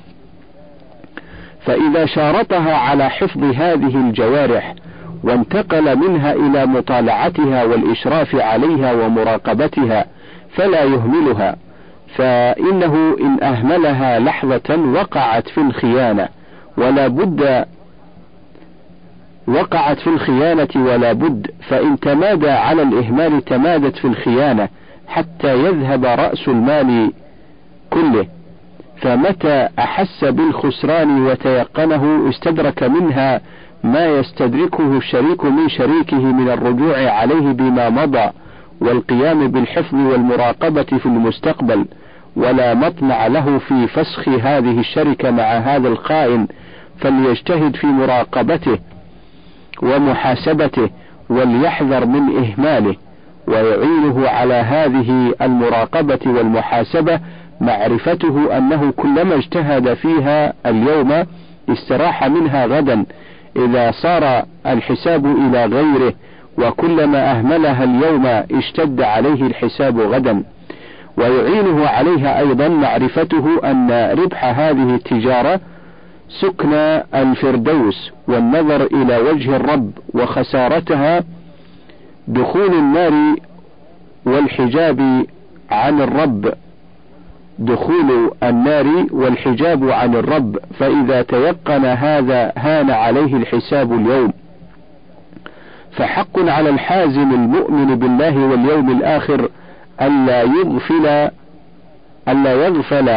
فإذا 1.65 2.06
شارطها 2.06 2.75
على 2.75 3.10
حفظ 3.10 3.44
هذه 3.44 3.96
الجوارح 3.96 4.74
وانتقل 5.24 5.96
منها 5.96 6.34
إلى 6.34 6.66
مطالعتها 6.66 7.63
والإشراف 7.63 8.36
عليها 8.36 8.94
ومراقبتها 8.94 10.06
فلا 10.56 10.84
يهملها 10.84 11.56
فإنه 12.16 13.18
إن 13.22 13.44
أهملها 13.44 14.20
لحظة 14.20 14.78
وقعت 14.94 15.50
في 15.50 15.62
الخيانة 15.62 16.28
ولا 16.78 17.08
بد 17.08 17.66
وقعت 19.48 20.00
في 20.00 20.08
الخيانة 20.08 20.68
ولا 20.75 21.13
بد 21.13 21.51
فإن 21.70 22.00
تمادى 22.00 22.50
على 22.50 22.82
الإهمال 22.82 23.46
تمادت 23.46 23.98
في 23.98 24.06
الخيانة 24.06 24.70
حتى 25.08 25.56
يذهب 25.56 26.06
رأس 26.06 26.48
المال 26.48 27.12
كله 27.90 28.28
فمتى 29.01 29.70
أحس 29.80 30.24
بالخسران 30.25 31.25
وتيقنه 31.25 32.30
استدرك 32.30 32.84
منها 32.84 33.42
ما 33.84 34.06
يستدركه 34.06 34.98
الشريك 34.98 35.46
من 35.46 35.70
شريكه 35.70 36.18
من 36.20 36.50
الرجوع 36.50 37.12
عليه 37.12 37.52
بما 37.52 37.90
مضى 37.90 38.30
والقيام 38.82 39.48
بالحفظ 39.48 39.96
والمراقبة 39.96 40.84
في 40.84 41.06
المستقبل 41.06 41.86
ولا 42.36 42.74
مطمع 42.74 43.28
له 43.28 43.58
في 43.58 43.88
فسخ 43.88 44.30
هذه 44.30 44.80
الشركة 44.80 45.32
مع 45.32 45.44
هذا 45.44 45.88
الخائن 45.88 46.48
فليجتهد 47.00 47.76
في 47.76 47.88
مراقبته 47.88 48.80
ومحاسبته 49.84 50.90
وليحذر 51.30 52.06
من 52.06 52.38
إهماله 52.38 52.96
ويعينه 53.48 54.28
على 54.28 54.54
هذه 54.54 55.34
المراقبة 55.42 56.20
والمحاسبة 56.26 57.20
معرفته 57.62 58.58
أنه 58.58 58.92
كلما 58.92 59.36
اجتهد 59.36 59.94
فيها 59.94 60.54
اليوم 60.66 61.26
استراح 61.70 62.28
منها 62.28 62.66
غدا 62.66 63.06
إذا 63.55 63.91
صار 63.91 64.46
الحساب 64.65 65.25
إلى 65.25 65.65
غيره 65.65 66.13
وكلما 66.58 67.31
أهملها 67.31 67.84
اليوم 67.84 68.25
اشتد 68.51 69.01
عليه 69.01 69.48
الحساب 69.48 70.00
غدا. 70.00 70.43
ويعينه 71.17 71.88
عليها 71.88 72.39
أيضا 72.39 72.67
معرفته 72.67 73.60
أن 73.72 74.12
ربح 74.17 74.46
هذه 74.46 74.96
التجارة 74.96 75.60
سكن 76.41 76.74
الفردوس 77.15 78.12
والنظر 78.27 78.86
إلى 78.86 79.17
وجه 79.17 79.55
الرب 79.55 79.91
وخسارتها 80.13 81.24
دخول 82.27 82.74
النار 82.74 83.36
والحجاب 84.25 85.25
عن 85.72 86.01
الرب. 86.01 86.53
دخول 87.62 88.32
النار 88.44 89.06
والحجاب 89.12 89.89
عن 89.89 90.15
الرب 90.15 90.58
فإذا 90.80 91.21
تيقن 91.21 91.86
هذا 91.86 92.52
هان 92.58 92.91
عليه 92.91 93.36
الحساب 93.36 93.93
اليوم. 93.93 94.34
فحق 95.91 96.39
على 96.39 96.69
الحازم 96.69 97.32
المؤمن 97.34 97.95
بالله 97.95 98.45
واليوم 98.45 98.91
الآخر 98.91 99.50
ألا 100.02 100.41
يغفل 100.41 101.30
ألا 102.28 102.54
يغفل 102.54 103.10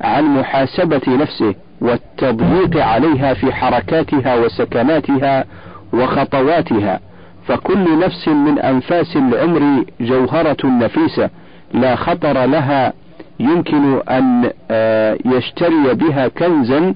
عن 0.00 0.24
محاسبة 0.24 1.02
نفسه 1.08 1.54
والتضييق 1.80 2.84
عليها 2.84 3.34
في 3.34 3.52
حركاتها 3.52 4.34
وسكناتها 4.34 5.44
وخطواتها. 5.92 7.00
فكل 7.46 7.98
نفس 7.98 8.28
من 8.28 8.58
أنفاس 8.58 9.16
العمر 9.16 9.84
جوهرة 10.00 10.66
نفيسة 10.66 11.30
لا 11.74 11.96
خطر 11.96 12.44
لها 12.46 12.92
يمكن 13.40 14.00
أن 14.08 14.50
آه، 14.70 15.18
يشتري 15.24 15.94
بها 15.94 16.28
كنزا 16.28 16.94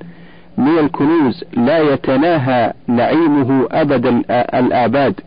من 0.59 0.79
الكنوز 0.79 1.45
لا 1.53 1.79
يتناهى 1.79 2.73
نعيمه 2.87 3.69
أبد 3.71 4.07
الآباد. 4.31 5.21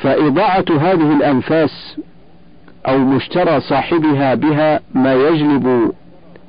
فإضاعة 0.00 0.64
هذه 0.70 1.12
الأنفاس 1.12 1.98
أو 2.88 2.98
مشترى 2.98 3.60
صاحبها 3.60 4.34
بها 4.34 4.80
ما 4.94 5.14
يجلب 5.14 5.92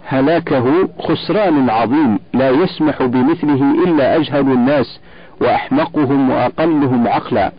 هلاكه 0.05 0.89
خسران 0.99 1.69
عظيم 1.69 2.19
لا 2.33 2.49
يسمح 2.49 3.03
بمثله 3.03 3.83
إلا 3.83 4.15
أجهل 4.15 4.51
الناس 4.51 4.99
وأحمقهم 5.41 6.29
وأقلهم 6.29 7.07
عقلا. 7.07 7.51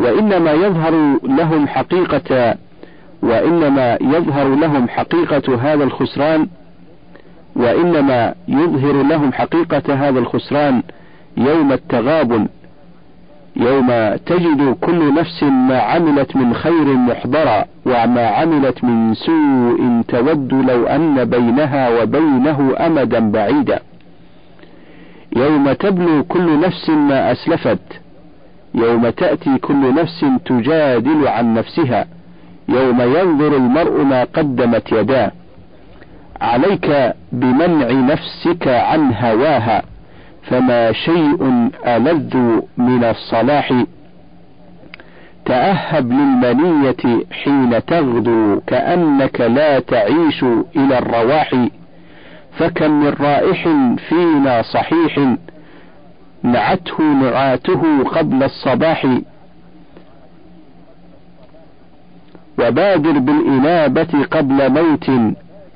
وإنما 0.00 0.52
يظهر 0.52 1.18
لهم 1.22 1.68
حقيقة 1.68 2.56
وإنما 3.24 3.98
يظهر 4.00 4.54
لهم 4.54 4.88
حقيقة 4.88 5.56
هذا 5.60 5.84
الخسران 5.84 6.48
وإنما 7.56 8.34
يظهر 8.48 9.02
لهم 9.02 9.32
حقيقة 9.32 9.94
هذا 9.94 10.18
الخسران 10.18 10.82
يوم 11.36 11.72
التغابن 11.72 12.48
يوم 13.56 14.16
تجد 14.26 14.76
كل 14.80 15.14
نفس 15.14 15.42
ما 15.42 15.78
عملت 15.78 16.36
من 16.36 16.54
خير 16.54 16.84
محضرا 16.84 17.64
وما 17.86 18.26
عملت 18.26 18.84
من 18.84 19.14
سوء 19.14 20.02
تود 20.08 20.52
لو 20.54 20.86
أن 20.86 21.24
بينها 21.24 22.02
وبينه 22.02 22.74
أمدا 22.80 23.30
بعيدا. 23.30 23.80
يوم 25.36 25.72
تبلو 25.72 26.24
كل 26.24 26.60
نفس 26.60 26.90
ما 26.90 27.32
أسلفت 27.32 28.00
يوم 28.74 29.08
تأتي 29.08 29.58
كل 29.58 29.94
نفس 29.94 30.24
تجادل 30.46 31.28
عن 31.28 31.54
نفسها. 31.54 32.06
يوم 32.68 33.00
ينظر 33.00 33.56
المرء 33.56 34.02
ما 34.02 34.24
قدمت 34.24 34.92
يداه. 34.92 35.32
عليك 36.40 37.14
بمنع 37.32 37.90
نفسك 37.90 38.68
عن 38.68 39.14
هواها 39.14 39.82
فما 40.42 40.92
شيء 40.92 41.70
ألذ 41.86 42.36
من 42.76 43.04
الصلاح. 43.04 43.84
تأهب 45.44 46.12
للمنية 46.12 47.24
حين 47.32 47.84
تغدو 47.84 48.60
كأنك 48.66 49.40
لا 49.40 49.78
تعيش 49.78 50.42
إلى 50.76 50.98
الرواح. 50.98 51.54
فكم 52.58 52.90
من 52.90 53.14
رائح 53.20 53.68
فينا 54.08 54.62
صحيح 54.62 55.34
نعته 56.42 57.02
نعاته 57.02 58.04
قبل 58.04 58.42
الصباح. 58.42 59.06
وبادر 62.58 63.18
بالإنابة 63.18 64.24
قبل 64.30 64.72
موت 64.72 65.10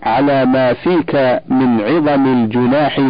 على 0.03 0.45
ما 0.45 0.73
فيك 0.73 1.41
من 1.49 1.81
عظم 1.81 2.27
الجناح. 2.27 3.01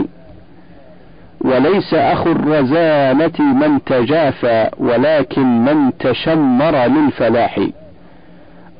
وليس 1.40 1.94
أخو 1.94 2.32
الرزانة 2.32 3.40
من 3.40 3.84
تجافى 3.84 4.70
ولكن 4.78 5.64
من 5.64 5.98
تشمر 5.98 6.86
للفلاح. 6.86 7.60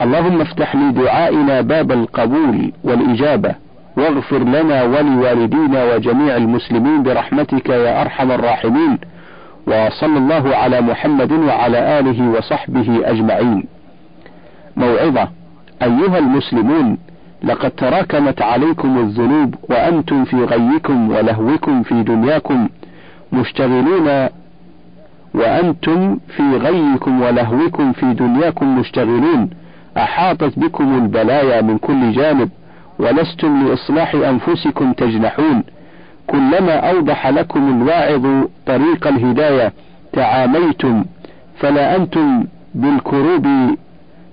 اللهم 0.03 0.40
افتح 0.40 0.77
لدعائنا 0.77 1.61
باب 1.61 1.92
القبول 1.92 2.72
والإجابة 2.85 3.55
واغفر 3.96 4.38
لنا 4.38 4.83
ولوالدينا 4.83 5.94
وجميع 5.94 6.37
المسلمين 6.37 7.03
برحمتك 7.03 7.68
يا 7.68 8.03
أرحم 8.03 8.33
الراحمين. 8.33 8.98
وصلى 9.66 10.18
الله 10.18 10.57
على 10.57 10.81
محمد 10.81 11.33
وعلى 11.33 11.98
آله 11.98 12.31
وصحبه 12.31 13.01
أجمعين. 13.05 13.64
موعظة. 14.79 15.29
أيها 15.83 16.19
المسلمون 16.19 16.99
لقد 17.45 17.71
تراكمت 17.71 18.43
عليكم 18.43 18.99
الذنوب 18.99 19.55
وأنتم 19.71 20.25
في 20.25 20.37
غيكم 20.37 21.11
ولهوكم 21.11 21.83
في 21.83 22.03
دنياكم 22.03 22.69
مشتغلون 23.33 24.29
وأنتم 25.35 26.19
في 26.37 26.43
غيكم 26.57 27.21
ولهوكم 27.23 27.93
في 27.93 28.14
دنياكم 28.14 28.79
مشتغلون. 28.79 29.51
أحاطت 29.97 30.59
بكم 30.59 30.95
البلايا 30.95 31.62
من 31.62 31.79
كل 31.79 32.12
جانب 32.12 32.51
ولستم 32.99 33.67
لإصلاح 33.69 34.14
أنفسكم 34.14 34.93
تجنحون. 34.93 35.62
كلما 36.27 36.91
أوضح 36.91 37.27
لكم 37.27 37.81
الواعظ 37.81 38.45
طريق 38.67 39.07
الهداية 39.07 39.73
تعاميتم 40.12 41.05
فلا 41.59 41.97
أنتم 41.97 42.45
بالكروب 42.75 43.47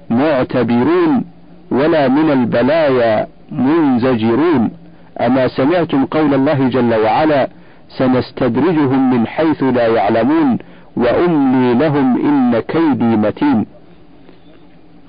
معتبرون 0.10 1.24
ولا 1.72 2.08
من 2.08 2.32
البلايا 2.32 3.28
منزجرون. 3.52 4.72
أما 5.20 5.48
سمعتم 5.48 6.06
قول 6.06 6.34
الله 6.34 6.70
جل 6.70 6.94
وعلا 6.94 7.50
سنستدرجهم 7.98 9.14
من 9.14 9.28
حيث 9.28 9.64
لا 9.64 9.88
يعلمون 9.88 10.58
وأملي 10.98 11.74
لهم 11.74 12.28
إن 12.28 12.60
كيدي 12.60 13.04
متين. 13.04 13.66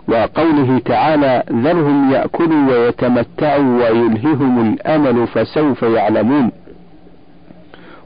وقوله 0.09 0.79
تعالى 0.85 1.43
ذرهم 1.53 2.13
يأكلوا 2.13 2.71
ويتمتعوا 2.71 3.83
ويلههم 3.83 4.73
الأمل 4.73 5.27
فسوف 5.27 5.83
يعلمون. 5.83 6.51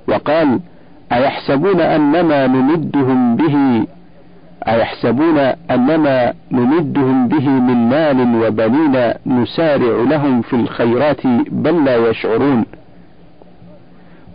وقال 0.09 0.61
أيحسبون 1.13 1.81
أنما 1.81 2.47
نمدهم 2.47 3.37
به 3.37 3.87
أيحسبون 4.69 5.39
أنما 5.71 6.33
نمدهم 6.53 7.29
به 7.29 7.49
من 7.49 7.89
مال 7.89 8.45
وبنين 8.45 9.13
نسارع 9.27 10.03
لهم 10.11 10.43
في 10.43 10.57
الخيرات 10.57 11.27
بل 11.51 11.85
لا 11.85 11.97
يشعرون. 12.11 12.65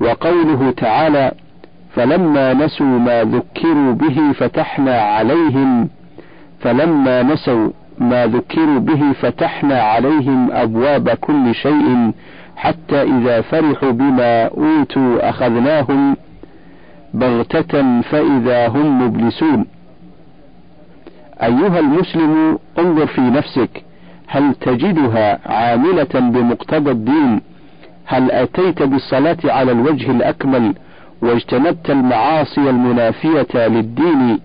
وقوله 0.02 0.72
تعالى 0.72 1.32
فلما 1.96 2.54
نسوا 2.54 2.86
ما 2.86 3.24
ذكروا 3.24 3.94
به 3.94 4.32
فتحنا 4.32 5.02
عليهم 5.02 5.90
فلما 6.60 7.24
نسوا 7.24 7.70
ما 8.00 8.26
ذكروا 8.28 8.80
به 8.80 9.14
فتحنا 9.22 9.82
عليهم 9.82 10.52
أبواب 10.52 11.10
كل 11.10 11.56
شيء 11.56 12.12
حتى 12.56 13.02
إذا 13.02 13.42
فرحوا 13.42 13.92
بما 13.92 14.44
أوتوا 14.46 15.30
أخذناهم 15.30 16.18
بغتة 17.14 18.02
فإذا 18.02 18.68
هم 18.68 19.06
مبلسون. 19.06 19.66
أيها 21.44 21.80
المسلم 21.80 22.60
انظر 22.80 23.08
في 23.08 23.22
نفسك 23.22 23.84
هل 24.28 24.54
تجدها 24.54 25.40
عاملة 25.52 26.14
بمقتضى 26.14 26.92
الدين؟ 26.92 27.42
هل 28.06 28.32
أتيت 28.32 28.84
بالصلاة 28.84 29.38
على 29.46 29.72
الوجه 29.72 30.12
الأكمل 30.12 30.74
واجتنبت 31.22 31.90
المعاصي 31.90 32.70
المنافية 32.70 33.68
للدين؟ 33.68 34.40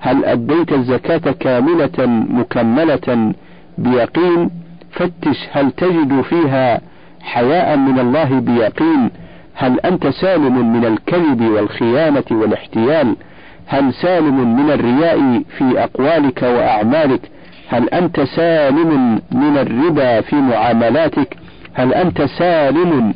هل 0.00 0.24
أديت 0.24 0.72
الزكاة 0.72 1.32
كاملة 1.32 2.06
مكملة 2.30 3.32
بيقين؟ 3.78 4.50
فتش 4.90 5.48
هل 5.52 5.70
تجد 5.70 6.20
فيها 6.20 6.80
حياء 7.22 7.76
من 7.76 7.98
الله 7.98 8.40
بيقين؟ 8.40 9.10
هل 9.54 9.80
أنت 9.80 10.06
سالم 10.06 10.72
من 10.72 10.84
الكذب 10.84 11.40
والخيانة 11.42 12.24
والاحتيال؟ 12.30 13.16
هل 13.66 13.94
سالم 13.94 14.56
من 14.56 14.70
الرياء 14.70 15.42
في 15.58 15.64
أقوالك 15.84 16.42
وأعمالك؟ 16.42 17.20
هل 17.68 17.88
أنت 17.88 18.20
سالم 18.20 19.20
من 19.32 19.58
الربا 19.58 20.20
في 20.20 20.36
معاملاتك؟ 20.36 21.36
هل 21.74 21.94
أنت 21.94 22.22
سالم 22.22 23.14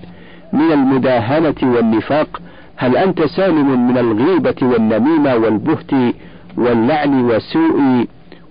من 0.52 0.72
المداهنة 0.72 1.54
والنفاق؟ 1.62 2.40
هل 2.76 2.96
أنت 2.96 3.22
سالم 3.24 3.88
من 3.88 3.98
الغيبة 3.98 4.54
والنميمة 4.62 5.34
والبهت 5.34 6.14
واللعن 6.56 7.24
وسوء 7.24 8.06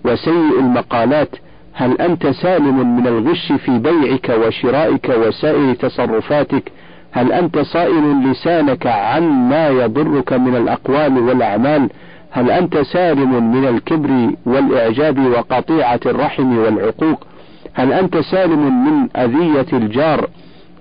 وسيء 0.05 0.59
المقالات؟ 0.59 1.35
هل 1.73 2.01
أنت 2.01 2.27
سالم 2.27 2.95
من 2.97 3.07
الغش 3.07 3.51
في 3.51 3.79
بيعك 3.79 4.29
وشرائك 4.29 5.09
وسائر 5.09 5.73
تصرفاتك؟ 5.73 6.71
هل 7.11 7.31
أنت 7.31 7.59
صائل 7.59 8.31
لسانك 8.31 8.87
عن 8.87 9.23
ما 9.23 9.67
يضرك 9.67 10.33
من 10.33 10.55
الأقوال 10.55 11.17
والأعمال؟ 11.19 11.89
هل 12.31 12.51
أنت 12.51 12.77
سالم 12.77 13.51
من 13.51 13.67
الكبر 13.67 14.31
والإعجاب 14.45 15.19
وقطيعة 15.19 15.99
الرحم 16.05 16.57
والعقوق؟ 16.57 17.27
هل 17.73 17.93
أنت 17.93 18.17
سالم 18.17 18.85
من 18.85 19.17
أذية 19.17 19.65
الجار؟ 19.73 20.29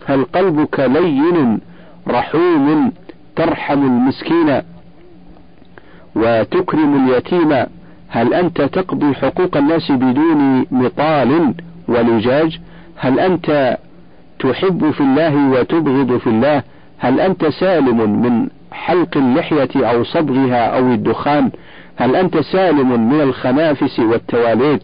هل 0.06 0.24
قلبك 0.24 0.80
لين 0.80 1.60
رحوم 2.08 2.92
ترحم 3.36 3.82
المسكين 3.82 4.62
وتكرم 6.16 7.08
اليتيم؟ 7.08 7.66
هل 8.08 8.34
أنت 8.34 8.62
تقضي 8.62 9.14
حقوق 9.14 9.56
الناس 9.56 9.92
بدون 9.92 10.66
مطال 10.70 11.54
ولجاج؟ 11.88 12.60
هل 12.96 13.20
أنت 13.20 13.78
تحب 14.38 14.90
في 14.90 15.00
الله 15.00 15.50
وتبغض 15.50 16.16
في 16.16 16.26
الله 16.26 16.62
هل 16.98 17.20
أنت 17.20 17.46
سالم 17.46 18.22
من 18.22 18.48
حلق 18.72 19.16
اللحية 19.16 19.68
أو 19.90 20.04
صبغها 20.04 20.66
أو 20.78 20.92
الدخان؟ 20.92 21.50
هل 21.96 22.16
أنت 22.16 22.38
سالم 22.38 23.08
من 23.08 23.20
الخنافس 23.20 24.00
والتواليت 24.00 24.82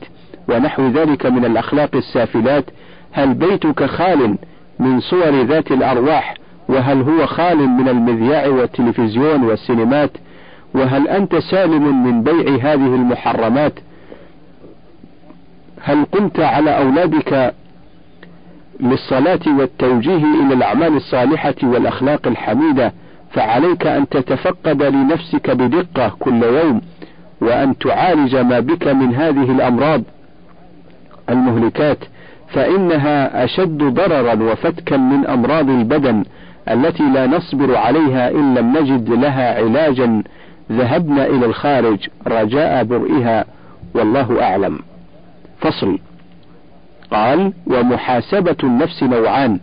ونحو 0.49 0.89
ذلك 0.89 1.27
من 1.27 1.45
الأخلاق 1.45 1.97
السافلات؟ 1.97 2.65
هل 3.13 3.35
بيتك 3.35 3.85
خال 3.85 4.39
من 4.79 5.01
صور 5.01 5.43
ذات 5.43 5.73
الأرواح؟ 5.73 6.35
وهل 6.69 7.03
هو 7.03 7.27
خال 7.27 7.59
من 7.69 7.89
المذياع 7.89 8.47
والتلفزيون 8.49 9.43
والسينمات؟ 9.43 10.11
وهل 10.75 11.09
أنت 11.09 11.37
سالم 11.37 12.07
من 12.07 12.23
بيع 12.23 12.73
هذه 12.73 12.95
المحرمات؟ 12.95 13.73
هل 15.83 16.05
قمت 16.13 16.41
على 16.41 16.79
أولادك 16.79 17.55
للصلاة 18.81 19.41
والتوجيه 19.59 20.25
إلى 20.45 20.55
الأعمال 20.55 20.97
الصالحة 20.97 21.55
والأخلاق 21.63 22.27
الحميدة 22.27 22.93
فعليك 23.31 23.87
أن 23.87 24.09
تتفقد 24.09 24.83
لنفسك 24.83 25.51
بدقة 25.51 26.17
كل 26.19 26.43
يوم 26.43 26.81
وأن 27.41 27.79
تعالج 27.79 28.37
ما 28.37 28.61
بك 28.61 28.87
من 28.89 29.15
هذه 29.15 29.51
الأمراض 29.51 30.03
المهلكات 31.31 31.99
فإنها 32.49 33.45
أشد 33.45 33.79
ضررا 33.79 34.35
وفتكا 34.43 34.97
من 34.97 35.27
أمراض 35.27 35.71
البدن 35.71 36.25
التي 36.71 37.03
لا 37.03 37.27
نصبر 37.27 37.77
عليها 37.77 38.31
إن 38.31 38.55
لم 38.55 38.77
نجد 38.77 39.11
لها 39.11 39.57
علاجا 39.57 40.23
ذهبنا 40.73 41.27
إلى 41.27 41.47
الخارج 41.47 42.09
رجاء 42.27 42.85
برئها 42.85 43.45
والله 43.95 44.43
أعلم. 44.43 44.79
فصل 45.61 45.99
قال 47.11 47.53
ومحاسبة 47.67 48.57
النفس 48.65 49.03
نوعان. 49.03 49.59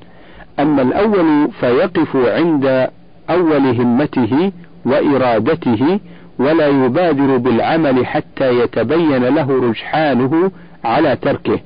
أما 0.60 0.82
الأول 0.82 1.51
فيقف 1.60 2.15
عند 2.15 2.88
أول 3.30 3.82
همته 3.82 4.51
وإرادته 4.86 5.99
ولا 6.39 6.67
يبادر 6.67 7.38
بالعمل 7.38 8.06
حتى 8.06 8.60
يتبين 8.60 9.23
له 9.23 9.69
رجحانه 9.69 10.51
على 10.84 11.15
تركه. 11.15 11.60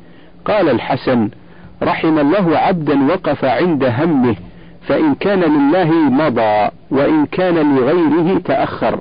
قال 0.46 0.70
الحسن 0.70 1.30
رحم 1.84 2.20
الله 2.20 2.58
عبدا 2.58 3.08
وقف 3.08 3.46
عند 3.46 3.84
همه 3.84 4.36
فإن 4.88 5.16
كان 5.16 5.40
لله 5.40 5.92
مضى 5.92 6.70
وإن 6.92 7.26
كان 7.26 7.76
لغيره 7.76 8.40
تأخر. 8.40 9.00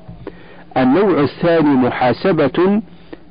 النوع 0.76 1.20
الثاني 1.20 1.74
محاسبة 1.74 2.82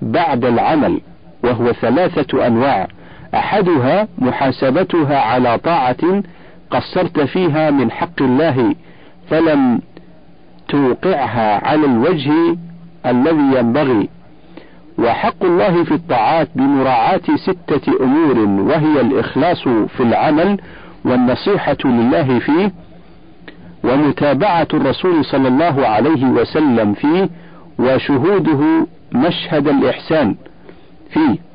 بعد 0.02 0.46
العمل 0.46 1.02
وهو 1.44 1.72
ثلاثة 1.72 2.48
أنواع. 2.48 2.88
أحدها 3.36 4.08
محاسبتها 4.18 5.20
على 5.20 5.58
طاعة 5.58 6.24
قصرت 6.72 7.20
فيها 7.20 7.72
من 7.72 7.92
حق 7.92 8.22
الله 8.22 8.76
فلم 9.30 9.82
توقعها 10.68 11.68
على 11.68 11.86
الوجه 11.86 12.32
الذي 13.06 13.58
ينبغي. 13.58 14.10
وحق 15.00 15.44
الله 15.44 15.84
في 15.84 15.94
الطاعات 15.94 16.48
بمراعاة 16.56 17.22
ستة 17.36 18.04
أمور 18.04 18.40
وهي 18.40 19.02
الإخلاص 19.02 19.64
في 19.68 20.00
العمل 20.04 20.60
والنصيحة 21.06 21.78
لله 21.86 22.40
فيه 22.40 22.72
ومتابعة 23.84 24.68
الرسول 24.74 25.26
صلى 25.26 25.48
الله 25.48 25.88
عليه 25.88 26.26
وسلم 26.26 26.94
فيه 26.94 27.30
وشهوده 27.80 28.88
مشهد 29.12 29.68
الإحسان 29.68 30.36
فيه. 31.10 31.53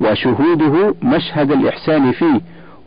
وشهوده 0.00 0.94
مشهد 1.02 1.52
الإحسان 1.52 2.12
فيه 2.12 2.40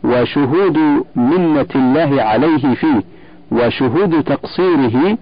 وشهود 0.04 0.78
منة 1.16 1.66
الله 1.74 2.22
عليه 2.22 2.74
فيه 2.74 3.02
وشهود 3.52 4.22
تقصيره 4.22 5.18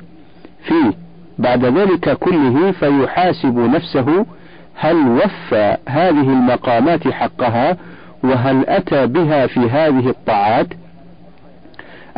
فيه. 0.65 0.93
بعد 1.39 1.65
ذلك 1.65 2.19
كله 2.19 2.73
فيحاسب 2.73 3.59
نفسه 3.59 4.27
هل 4.75 4.97
وفى 5.09 5.77
هذه 5.89 6.29
المقامات 6.29 7.09
حقها 7.09 7.77
وهل 8.25 8.65
أتى 8.69 9.07
بها 9.07 9.47
في 9.47 9.61
هذه 9.61 10.09
الطاعات؟ 10.09 10.67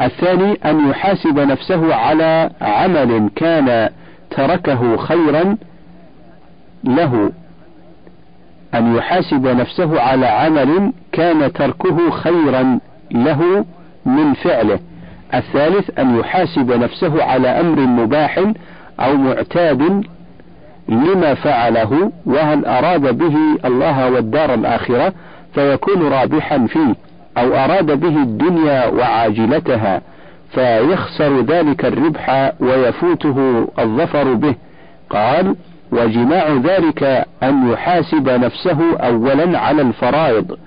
الثاني 0.01 0.53
أن 0.65 0.91
يحاسب 0.91 1.39
نفسه 1.39 1.95
على 1.95 2.51
عمل 2.61 3.31
كان 3.37 3.89
تركه 4.31 4.97
خيرا 4.97 5.57
له. 6.85 7.33
أن 8.75 8.97
يحاسب 8.97 9.47
نفسه 9.47 10.01
على 10.01 10.27
عمل 10.27 10.93
كان 11.13 11.53
تركه 11.53 12.11
خيرا 12.11 12.79
له 13.11 13.65
من 14.07 14.35
فعله. 14.35 14.79
الثالث 15.35 15.99
أن 15.99 16.19
يحاسب 16.19 16.73
نفسه 16.73 17.25
على 17.25 17.49
أمر 17.49 17.81
مباح 17.81 18.39
أو 19.01 19.17
معتاد 19.17 20.05
لما 20.89 21.35
فعله 21.35 22.13
وهل 22.27 22.67
أراد 22.67 23.19
به 23.19 23.37
الله 23.65 24.11
والدار 24.11 24.55
الآخرة 24.55 25.13
فيكون 25.55 26.03
رابحا 26.03 26.67
فيه 26.67 26.95
أو 27.39 27.55
أراد 27.55 28.01
به 28.01 28.23
الدنيا 28.23 28.87
وعاجلتها 28.87 30.03
فيخسر 30.55 31.41
ذلك 31.41 31.85
الربح 31.85 32.53
ويفوته 32.61 33.69
الظفر 33.79 34.35
به. 34.35 34.55
قال 35.11 35.57
وجماع 35.93 36.49
ذلك 36.65 37.27
أن 37.43 37.71
يحاسب 37.71 38.29
نفسه 38.29 38.97
أولا 38.97 39.59
على 39.59 39.83
الفرائض 39.83 40.59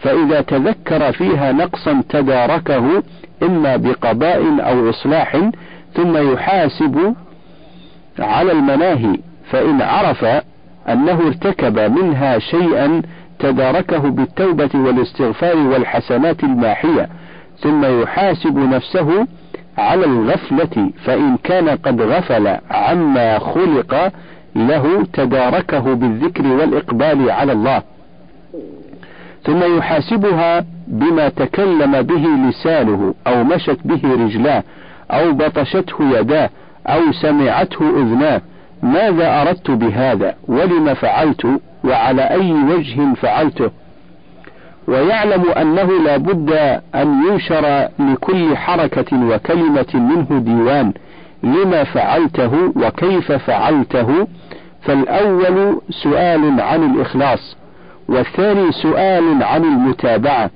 فإذا 0.00 0.40
تذكر 0.40 1.12
فيها 1.12 1.52
نقصا 1.52 2.02
تداركه 2.08 3.02
إما 3.42 3.76
بقضاء 3.76 4.42
أو 4.60 4.90
إصلاح 4.90 5.50
ثم 5.94 6.32
يحاسب 6.32 7.14
على 8.18 8.52
المناهي 8.52 9.18
فإن 9.50 9.82
عرف 9.82 10.24
أنه 10.88 11.20
ارتكب 11.26 11.78
منها 11.78 12.38
شيئا 12.38 13.02
تداركه 13.38 13.98
بالتوبة 13.98 14.70
والاستغفار 14.74 15.56
والحسنات 15.56 16.44
الماحية 16.44 17.08
ثم 17.58 18.02
يحاسب 18.02 18.58
نفسه 18.58 19.26
على 19.78 20.04
الغفلة 20.04 20.90
فإن 21.04 21.36
كان 21.36 21.68
قد 21.68 22.02
غفل 22.02 22.56
عما 22.70 23.38
خلق 23.38 24.12
له 24.56 25.06
تداركه 25.12 25.94
بالذكر 25.94 26.46
والإقبال 26.46 27.30
على 27.30 27.52
الله. 27.52 27.82
ثم 29.44 29.76
يحاسبها 29.78 30.64
بما 30.86 31.28
تكلم 31.28 32.02
به 32.02 32.48
لسانه 32.48 33.14
أو 33.26 33.44
مشت 33.44 33.78
به 33.84 34.00
رجلاه 34.04 34.62
أو 35.10 35.32
بطشته 35.32 36.18
يداه 36.18 36.50
أو 36.86 37.12
سمعته 37.12 37.88
أذناه. 38.02 38.40
ماذا 38.82 39.42
أردت 39.42 39.70
بهذا؟ 39.70 40.34
ولم 40.48 40.94
فعلت؟ 40.94 41.46
وعلى 41.84 42.22
أي 42.22 42.52
وجه 42.52 43.14
فعلته؟ 43.14 43.70
ويعلم 44.88 45.44
أنه 45.50 46.02
لا 46.04 46.16
بد 46.16 46.52
أن 46.94 47.22
ينشر 47.28 47.88
لكل 47.98 48.56
حركة 48.56 49.26
وكلمة 49.28 49.86
منه 49.94 50.38
ديوان. 50.38 50.92
لما 51.44 51.84
فعلته 51.84 52.72
وكيف 52.76 53.32
فعلته؟ 53.32 54.26
فالأول 54.82 55.80
سؤال 55.90 56.60
عن 56.60 56.94
الإخلاص 56.94 57.56
والثاني 58.08 58.72
سؤال 58.72 59.42
عن 59.42 59.64
المتابعة. 59.64 60.50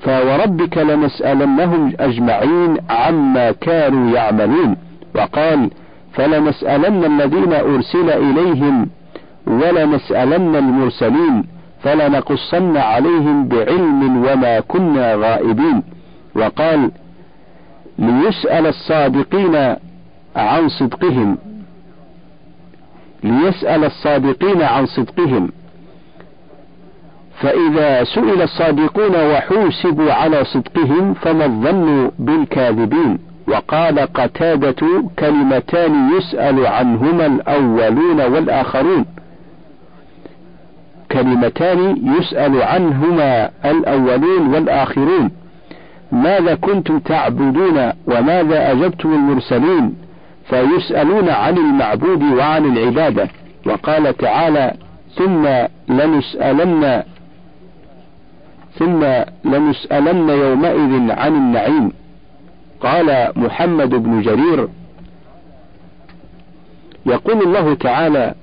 فوربك 0.00 0.78
لنسألنهم 0.78 1.92
أجمعين 2.00 2.76
عما 2.90 3.52
كانوا 3.52 4.10
يعملون. 4.10 4.76
وقال 5.14 5.70
فلنسألن 6.12 7.04
الذين 7.04 7.52
أرسل 7.52 8.10
إليهم 8.10 8.88
ولنسألن 9.46 10.56
المرسلين 10.56 11.44
فلنقصن 11.82 12.76
عليهم 12.76 13.48
بعلم 13.48 14.16
وما 14.16 14.60
كنا 14.60 15.14
غائبين. 15.14 15.82
وقال 16.34 16.90
ليسأل 17.98 18.66
الصادقين 18.66 19.76
عن 20.36 20.68
صدقهم 20.68 21.38
ليسأل 23.24 23.84
الصادقين 23.84 24.62
عن 24.62 24.86
صدقهم. 24.86 25.50
فإذا 27.40 28.04
سئل 28.04 28.42
الصادقون 28.42 29.30
وحوسبوا 29.30 30.12
على 30.12 30.44
صدقهم 30.44 31.14
فما 31.14 31.44
الظن 31.44 32.10
بالكاذبين؟ 32.18 33.18
وقال 33.48 33.98
قتادة 33.98 34.86
كلمتان 35.18 36.10
يسأل 36.16 36.66
عنهما 36.66 37.26
الأولون 37.26 38.20
والآخرون. 38.20 39.04
كلمتان 41.12 41.96
يسأل 42.18 42.62
عنهما 42.62 43.50
الأولون 43.64 44.54
والآخرون. 44.54 45.30
ماذا 46.12 46.54
كنتم 46.54 46.98
تعبدون 46.98 47.92
وماذا 48.06 48.72
أجبتم 48.72 49.14
المرسلين؟ 49.14 50.07
فيسألون 50.48 51.28
عن 51.28 51.56
المعبود 51.56 52.22
وعن 52.22 52.64
العبادة. 52.64 53.28
وقال 53.66 54.16
تعالى 54.16 54.74
ثم 55.14 55.48
لنسألن 55.88 57.02
ثم 58.78 59.04
لنسألن 59.44 60.28
يومئذ 60.28 61.10
عن 61.10 61.34
النعيم. 61.34 61.92
قال 62.80 63.32
محمد 63.36 63.90
بن 63.90 64.22
جرير 64.22 64.68
يقول 67.06 67.42
الله 67.42 67.74
تعالى 67.74 68.34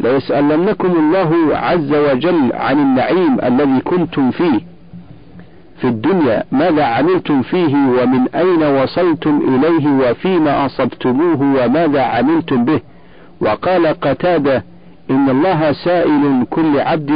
ليسألنكم 0.00 0.90
الله 0.90 1.56
عز 1.56 1.94
وجل 1.94 2.52
عن 2.52 2.78
النعيم 2.78 3.38
الذي 3.44 3.80
كنتم 3.80 4.30
فيه. 4.30 4.69
في 5.80 5.88
الدنيا 5.88 6.44
ماذا 6.52 6.84
عملتم 6.84 7.42
فيه 7.42 7.74
ومن 7.76 8.28
أين 8.34 8.62
وصلتم 8.62 9.40
إليه 9.48 9.88
وفيما 9.88 10.66
أصبتموه 10.66 11.42
وماذا 11.42 12.02
عملتم 12.02 12.64
به؟ 12.64 12.80
وقال 13.40 13.86
قتادة 13.86 14.64
إن 15.10 15.30
الله 15.30 15.72
سائل 15.72 16.46
كل 16.50 16.80
عبد 16.80 17.10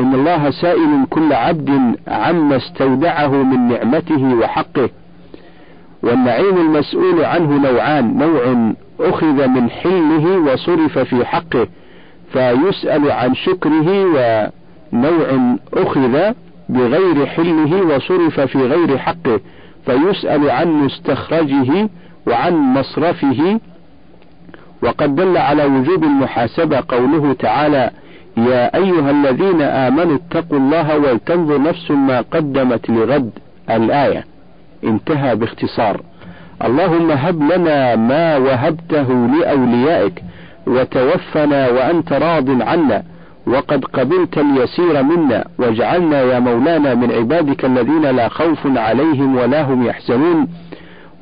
إن 0.00 0.14
الله 0.14 0.50
سائل 0.50 1.06
كل 1.10 1.32
عبد 1.32 1.96
عما 2.08 2.56
استودعه 2.56 3.28
من 3.42 3.68
نعمته 3.68 4.34
وحقه. 4.34 4.88
والنعيم 6.02 6.56
المسؤول 6.56 7.24
عنه 7.24 7.70
نوعان 7.70 8.18
نوع 8.18 8.72
أخذ 9.00 9.48
من 9.48 9.70
حله 9.70 10.38
وصرف 10.38 10.98
في 10.98 11.24
حقه 11.24 11.68
فيسأل 12.32 13.10
عن 13.10 13.34
شكره 13.34 14.04
ونوع 14.04 15.56
أخذ 15.74 16.32
بغير 16.68 17.26
حله 17.26 17.82
وصرف 17.82 18.40
في 18.40 18.58
غير 18.58 18.98
حقه 18.98 19.40
فيسأل 19.86 20.50
عن 20.50 20.68
مستخرجه 20.68 21.88
وعن 22.26 22.54
مصرفه. 22.54 23.60
وقد 24.82 25.16
دل 25.16 25.36
على 25.36 25.64
وجوب 25.64 26.04
المحاسبة 26.04 26.82
قوله 26.88 27.32
تعالى 27.32 27.90
يا 28.36 28.76
أيها 28.76 29.10
الذين 29.10 29.62
آمنوا 29.62 30.16
اتقوا 30.16 30.58
الله 30.58 30.98
ولتنظر 30.98 31.62
نفس 31.62 31.90
ما 31.90 32.20
قدمت 32.20 32.90
لغد. 32.90 33.30
الآية 33.70 34.24
انتهى 34.84 35.36
باختصار. 35.36 36.00
اللهم 36.64 37.10
هب 37.10 37.52
لنا 37.52 37.96
ما 37.96 38.36
وهبته 38.36 39.26
لأوليائك 39.26 40.22
وتوفنا 40.66 41.68
وأنت 41.68 42.12
راض 42.12 42.62
عنا. 42.62 43.02
وقد 43.46 43.84
قبلت 43.84 44.38
اليسير 44.38 45.02
منا 45.02 45.44
واجعلنا 45.58 46.22
يا 46.22 46.38
مولانا 46.38 46.94
من 46.94 47.12
عبادك 47.12 47.64
الذين 47.64 48.02
لا 48.02 48.28
خوف 48.28 48.66
عليهم 48.66 49.36
ولا 49.36 49.62
هم 49.62 49.86
يحزنون. 49.86 50.48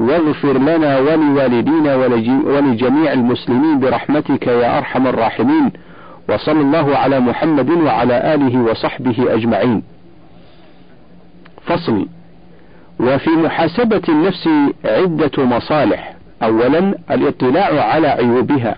واغفر 0.00 0.58
لنا 0.58 0.98
ولوالدينا 0.98 1.94
ولجميع 2.46 3.12
المسلمين 3.12 3.80
برحمتك 3.80 4.46
يا 4.46 4.78
أرحم 4.78 5.06
الراحمين. 5.06 5.72
وصلى 6.28 6.60
الله 6.60 6.96
على 6.96 7.20
محمد 7.20 7.70
وعلى 7.70 8.34
آله 8.34 8.62
وصحبه 8.62 9.34
أجمعين. 9.34 9.82
فصل. 11.66 12.06
وفي 13.00 13.30
محاسبة 13.30 14.02
النفس 14.08 14.48
عدة 14.84 15.44
مصالح. 15.44 16.14
أولا 16.42 16.94
الاطلاع 17.10 17.84
على 17.84 18.08
عيوبها. 18.08 18.76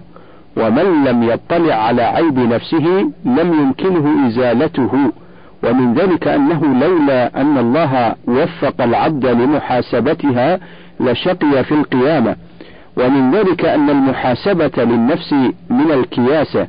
ومن 0.57 1.05
لم 1.05 1.23
يطلع 1.23 1.75
على 1.75 2.03
عيب 2.03 2.39
نفسه 2.39 3.11
لم 3.25 3.53
يمكنه 3.61 4.27
إزالته. 4.27 5.13
ومن 5.65 5.95
ذلك 5.95 6.29
أنه 6.29 6.79
لولا 6.81 7.41
أن 7.41 7.59
الله 7.59 8.15
وفق 8.29 8.83
العبد 8.83 9.27
لمحاسبتها 9.27 10.61
لشقي 11.01 11.65
في 11.65 11.73
القيامة. 11.73 12.37
ومن 12.97 13.31
ذلك 13.31 13.65
أن 13.65 13.91
المحاسبة 13.91 14.85
للنفس 14.85 15.33
من 15.71 15.91
الكياسة 15.91 16.69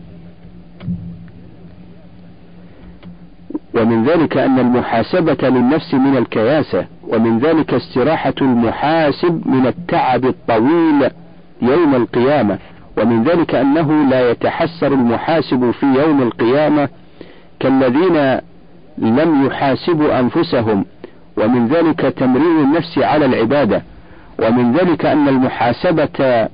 ومن 3.75 4.03
ذلك 4.03 4.37
أن 4.37 4.59
المحاسبة 4.59 5.49
للنفس 5.49 5.93
من 5.93 6.17
الكياسة 6.17 6.85
ومن 7.07 7.39
ذلك 7.39 7.73
استراحة 7.73 8.33
المحاسب 8.41 9.47
من 9.47 9.67
التعب 9.67 10.25
الطويل 10.25 11.09
يوم 11.61 11.95
القيامة. 11.95 12.57
ومن 12.97 13.23
ذلك 13.23 13.55
أنه 13.55 14.09
لا 14.09 14.31
يتحسر 14.31 14.87
المحاسب 14.87 15.71
في 15.71 15.85
يوم 15.85 16.21
القيامة 16.21 16.89
كالذين 17.59 18.39
لم 18.97 19.45
يحاسبوا 19.45 20.19
أنفسهم 20.19 20.85
ومن 21.37 21.67
ذلك 21.67 21.99
تمرين 22.01 22.59
النفس 22.63 22.97
على 22.97 23.25
العبادة 23.25 23.81
ومن 24.39 24.73
ذلك 24.73 25.05
أن 25.05 25.27
المحاسبة 25.27 26.47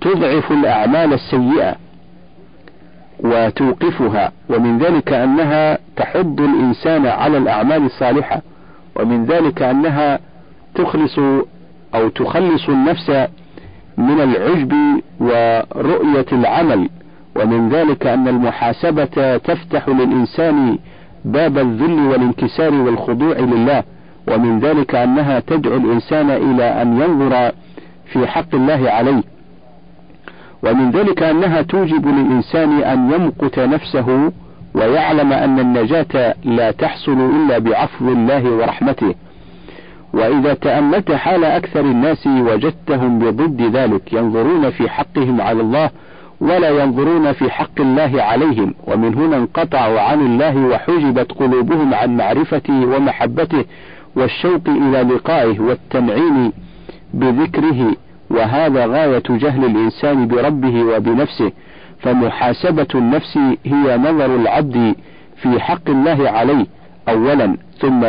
تضعف 0.00 0.52
الأعمال 0.52 1.12
السيئة 1.12 1.76
وتوقفها 3.20 4.32
ومن 4.50 4.78
ذلك 4.78 5.12
أنها 5.12 5.78
تحض 5.96 6.40
الإنسان 6.40 7.06
على 7.06 7.38
الأعمال 7.38 7.86
الصالحة 7.86 8.42
ومن 8.96 9.24
ذلك 9.24 9.62
أنها 9.62 10.18
تخلص 10.74 11.18
أو 11.94 12.08
تخلص 12.08 12.68
النفس 12.68 13.12
من 13.98 14.20
العجب 14.20 14.72
ورؤية 15.20 16.26
العمل 16.32 16.88
ومن 17.36 17.68
ذلك 17.68 18.06
أن 18.06 18.28
المحاسبة 18.28 19.36
تفتح 19.36 19.88
للإنسان 19.88 20.78
باب 21.24 21.58
الذل 21.58 22.06
والانكسار 22.06 22.74
والخضوع 22.74 23.36
لله 23.38 23.82
ومن 24.28 24.58
ذلك 24.60 24.94
أنها 24.94 25.40
تدعو 25.40 25.76
الإنسان 25.76 26.30
إلى 26.30 26.82
أن 26.82 27.00
ينظر 27.00 27.52
في 28.12 28.26
حق 28.26 28.54
الله 28.54 28.90
عليه. 28.90 29.22
ومن 30.62 30.90
ذلك 30.90 31.22
أنها 31.22 31.62
توجب 31.62 32.06
للإنسان 32.06 32.82
أن 32.82 33.12
يمقت 33.12 33.58
نفسه 33.58 34.32
ويعلم 34.74 35.32
أن 35.32 35.58
النجاة 35.58 36.34
لا 36.44 36.70
تحصل 36.70 37.30
إلا 37.30 37.58
بعفو 37.58 38.08
الله 38.08 38.50
ورحمته. 38.50 39.14
وإذا 40.12 40.54
تأملت 40.54 41.12
حال 41.12 41.44
أكثر 41.44 41.80
الناس 41.80 42.26
وجدتهم 42.26 43.18
بضد 43.18 43.62
ذلك 43.76 44.12
ينظرون 44.12 44.70
في 44.70 44.88
حقهم 44.88 45.40
على 45.40 45.60
الله 45.60 45.90
ولا 46.40 46.68
ينظرون 46.82 47.32
في 47.32 47.50
حق 47.50 47.80
الله 47.80 48.22
عليهم. 48.22 48.74
ومن 48.86 49.14
هنا 49.14 49.36
انقطعوا 49.36 50.00
عن 50.00 50.20
الله 50.20 50.66
وحجبت 50.66 51.32
قلوبهم 51.32 51.94
عن 51.94 52.16
معرفته 52.16 52.86
ومحبته 52.86 53.64
والشوق 54.16 54.68
إلى 54.68 55.02
لقائه 55.02 55.60
والتنعيم 55.60 56.52
بذكره. 57.14 57.96
وهذا 58.30 58.86
غاية 58.86 59.22
جهل 59.30 59.64
الإنسان 59.64 60.28
بربه 60.28 60.84
وبنفسه. 60.84 61.52
فمحاسبة 61.98 62.86
النفس 62.94 63.38
هي 63.66 63.98
نظر 63.98 64.36
العبد 64.36 64.94
في 65.36 65.60
حق 65.60 65.90
الله 65.90 66.30
عليه 66.30 66.66
أولا 67.08 67.56
ثم 67.78 68.04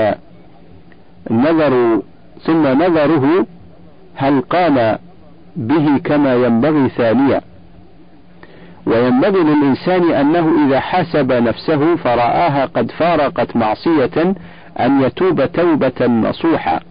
نظر 1.30 2.02
ثم 2.42 2.68
نظره 2.68 3.46
هل 4.16 4.42
قام 4.42 4.98
به 5.56 5.98
كما 6.04 6.36
ينبغي 6.36 6.90
ثانيا. 6.90 7.42
وينبغي 8.86 9.44
للإنسان 9.44 10.12
أنه 10.12 10.68
إذا 10.68 10.80
حاسب 10.80 11.32
نفسه 11.32 11.96
فرآها 11.96 12.66
قد 12.66 12.92
فارقت 12.92 13.56
معصية 13.56 14.36
أن 14.80 15.02
يتوب 15.02 15.46
توبة 15.46 16.08
نصوحة 16.08 16.82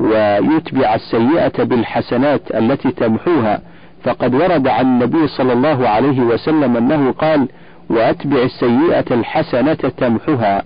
ويتبع 0.00 0.94
السيئة 0.94 1.64
بالحسنات 1.64 2.50
التي 2.54 2.90
تمحوها. 2.90 3.60
فقد 4.04 4.34
ورد 4.34 4.68
عن 4.68 4.86
النبي 4.86 5.26
صلى 5.26 5.52
الله 5.52 5.88
عليه 5.88 6.20
وسلم 6.20 6.76
أنه 6.76 7.12
قال 7.12 7.48
وأتبع 7.90 8.42
السيئة 8.42 9.14
الحسنة 9.14 9.74
تمحها 9.74 10.62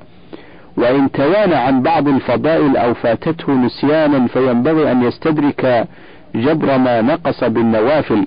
وإن 0.78 1.12
توانى 1.12 1.54
عن 1.54 1.82
بعض 1.82 2.08
الفضائل 2.08 2.76
أو 2.76 2.94
فاتته 2.94 3.52
نسيانا 3.52 4.26
فينبغي 4.26 4.92
أن 4.92 5.02
يستدرك 5.02 5.88
جبر 6.34 6.78
ما 6.78 7.00
نقص 7.00 7.44
بالنوافل. 7.44 8.26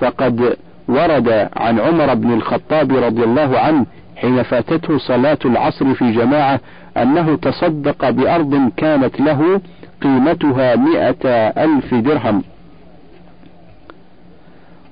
فقد 0.00 0.56
ورد 0.88 1.48
عن 1.56 1.80
عمر 1.80 2.14
بن 2.14 2.32
الخطاب 2.32 2.96
رضي 2.96 3.24
الله 3.24 3.58
عنه 3.58 3.86
حين 4.16 4.42
فاتته 4.42 4.98
صلاة 4.98 5.38
العصر 5.44 5.94
في 5.94 6.12
جماعة 6.12 6.60
أنه 6.96 7.36
تصدق 7.36 8.10
بأرض 8.10 8.70
كانت 8.76 9.20
له 9.20 9.60
قيمتها 10.02 10.76
مئة 10.76 11.28
ألف 11.64 11.94
درهم. 11.94 12.42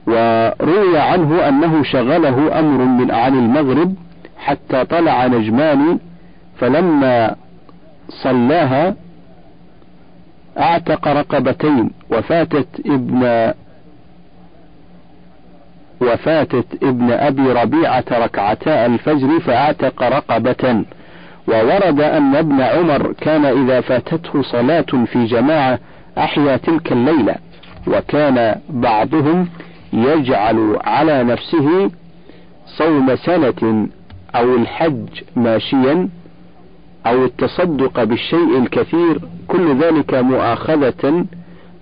وروي 0.07 0.99
عنه 0.99 1.49
أنه 1.49 1.83
شغله 1.83 2.59
أمر 2.59 2.85
من 2.85 3.11
عن 3.11 3.39
المغرب 3.39 3.95
حتى 4.39 4.85
طلع 4.85 5.27
نجمان 5.27 5.99
فلما 6.57 7.37
صلاها 8.09 8.95
أعتق 10.59 11.09
رقبتين 11.09 11.91
وفاتت 12.11 12.69
ابن 12.87 13.53
وفاتت 16.01 16.67
ابن 16.83 17.11
أبي 17.11 17.53
ربيعة 17.53 18.05
ركعتا 18.13 18.87
الفجر 18.87 19.41
فأعتق 19.41 20.03
رقبة. 20.03 20.85
وورد 21.49 22.01
أن 22.01 22.37
ابن 22.37 22.61
عمر 22.61 23.13
كان 23.13 23.45
إذا 23.45 23.81
فاتته 23.81 24.43
صلاة 24.43 25.05
في 25.13 25.25
جماعة 25.25 25.79
أحيا 26.19 26.57
تلك 26.57 26.93
الليلة 26.93 27.35
وكان 27.87 28.61
بعضهم 28.69 29.49
يجعل 29.93 30.79
على 30.85 31.25
نفسه 31.25 31.91
صوم 32.67 33.17
سنة 33.17 33.89
أو 34.35 34.55
الحج 34.55 35.09
ماشيا 35.37 36.09
أو 37.07 37.25
التصدق 37.25 38.05
بالشيء 38.05 38.59
الكثير 38.59 39.19
كل 39.49 39.77
ذلك 39.77 40.15
مؤاخذة 40.15 41.25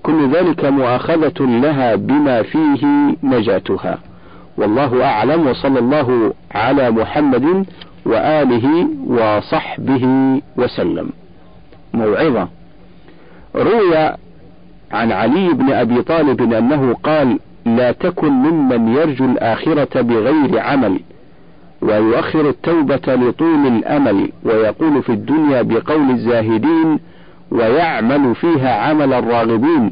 كل 0.02 0.30
ذلك 0.35 0.64
مؤاخذة 0.64 1.40
لها 1.40 1.94
بما 1.94 2.42
فيه 2.42 2.87
نجاتها. 3.22 3.98
والله 4.56 5.04
أعلم 5.04 5.46
وصلى 5.46 5.78
الله 5.78 6.32
على 6.54 6.90
محمد 6.90 7.66
وآله 8.06 8.88
وصحبه 9.06 10.06
وسلم. 10.56 11.11
موعظة. 11.94 12.48
روي 13.56 13.96
عن 14.92 15.12
علي 15.12 15.48
بن 15.48 15.72
أبي 15.72 16.02
طالب 16.02 16.52
أنه 16.52 16.94
قال 16.94 17.38
لا 17.66 17.92
تكن 17.92 18.28
ممن 18.28 18.94
يرجو 18.94 19.24
الآخرة 19.24 20.00
بغير 20.00 20.58
عمل. 20.58 21.00
ويؤخر 21.82 22.48
التوبة 22.48 23.14
لطول 23.14 23.66
الأمل 23.66 24.32
ويقول 24.44 25.02
في 25.02 25.12
الدنيا 25.12 25.62
بقول 25.62 26.10
الزاهدين 26.10 26.98
ويعمل 27.50 28.34
فيها 28.34 28.74
عمل 28.74 29.12
الراغبين 29.12 29.90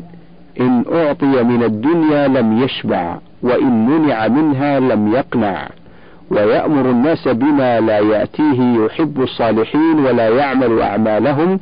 إن 0.60 0.84
أعطي 0.92 1.42
من 1.42 1.62
الدنيا 1.62 2.28
لم 2.28 2.62
يشبع 2.62 3.16
وإن 3.42 3.86
منع 3.86 4.28
منها 4.28 4.80
لم 4.80 5.12
يقنع. 5.12 5.68
ويأمر 6.30 6.90
الناس 6.90 7.28
بما 7.28 7.80
لا 7.80 7.98
يأتيه 7.98 8.84
يحب 8.84 9.22
الصالحين 9.22 9.98
ولا 9.98 10.28
يعمل 10.28 10.80
أعمالهم 10.80 11.60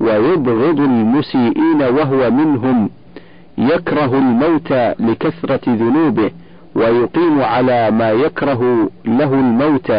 ويبغض 0.00 0.80
المسيئين 0.80 1.82
وهو 1.82 2.30
منهم. 2.30 2.90
يكره 3.58 4.18
الموت 4.18 4.72
لكثرة 5.00 5.60
ذنوبه 5.66 6.30
ويقيم 6.74 7.42
على 7.42 7.90
ما 7.90 8.10
يكره 8.10 8.90
له 9.04 9.34
الموت. 9.34 9.90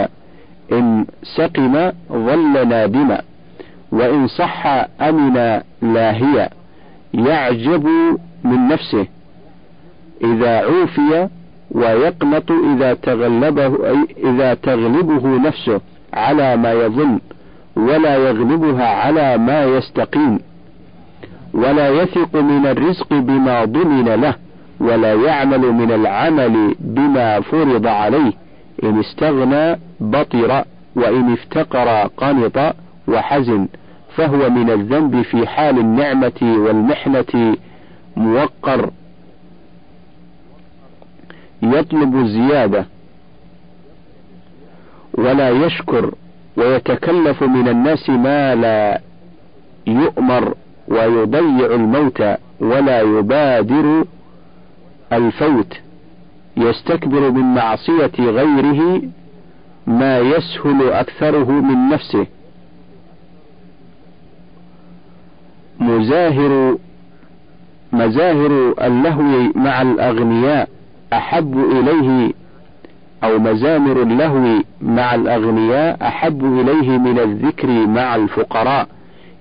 إن 0.72 1.06
سقم 1.24 1.92
ظل 2.12 2.68
نادما 2.68 3.22
وإن 3.92 4.28
صح 4.28 4.66
أمن 5.02 5.62
لاهيا. 5.82 6.50
يعجب 7.14 7.88
من 8.44 8.68
نفسه. 8.68 9.08
إذا 10.24 10.58
عوفي 10.58 11.28
ويقنط 11.72 12.52
إذا 12.52 12.94
تغلبه 12.94 13.78
إذا 14.18 14.54
تغلبه 14.54 15.28
نفسه 15.28 15.82
على 16.14 16.58
ما 16.58 16.72
يظن 16.72 17.20
ولا 17.76 18.16
يغلبها 18.16 18.88
على 18.88 19.38
ما 19.38 19.64
يستقيم. 19.64 20.40
ولا 21.54 21.90
يثق 21.90 22.36
من 22.36 22.66
الرزق 22.66 23.14
بما 23.14 23.66
ضمن 23.66 24.06
له. 24.06 24.49
ولا 24.80 25.14
يعمل 25.14 25.60
من 25.60 25.92
العمل 25.92 26.76
بما 26.80 27.42
فرض 27.42 27.88
عليه. 27.88 28.34
إن 28.84 29.00
استغنى 29.00 29.80
بطر 30.00 30.64
وإن 30.96 31.34
افتقر 31.34 32.08
قنط 32.18 32.76
وحزن 33.08 33.68
فهو 34.16 34.50
من 34.50 34.70
الذنب 34.70 35.22
في 35.22 35.48
حال 35.48 35.80
النعمة 35.80 36.40
والمحنة. 36.42 37.56
موقر. 38.18 38.90
يطلب 41.62 42.16
الزيادة. 42.16 42.86
ولا 45.14 45.50
يشكر. 45.50 46.14
ويتكلف 46.58 47.44
من 47.44 47.68
الناس 47.68 48.10
ما 48.10 48.56
لا 48.56 49.02
يؤمر. 49.88 50.54
ويضيع 50.88 51.76
الموت. 51.76 52.24
ولا 52.60 53.02
يبادر 53.02 54.06
الفوت 55.14 55.78
يستكبر 56.58 57.32
من 57.32 57.56
معصية 57.56 58.12
غيره 58.20 59.02
ما 59.88 60.20
يسهل 60.20 60.90
أكثره 60.90 61.52
من 61.52 61.90
نفسه. 61.90 62.28
مزاهر 65.80 66.78
مزاهر 67.94 68.74
اللهو 68.82 69.52
مع 69.56 69.82
الأغنياء 69.82 70.70
أحب 71.14 71.58
إليه 71.58 72.32
أو 73.24 73.40
مزامر 73.40 74.02
اللهو 74.02 74.64
مع 74.82 75.16
الأغنياء 75.16 76.08
أحب 76.08 76.46
إليه 76.60 76.98
من 76.98 77.20
الذكر 77.20 77.68
مع 77.88 78.16
الفقراء 78.16 78.88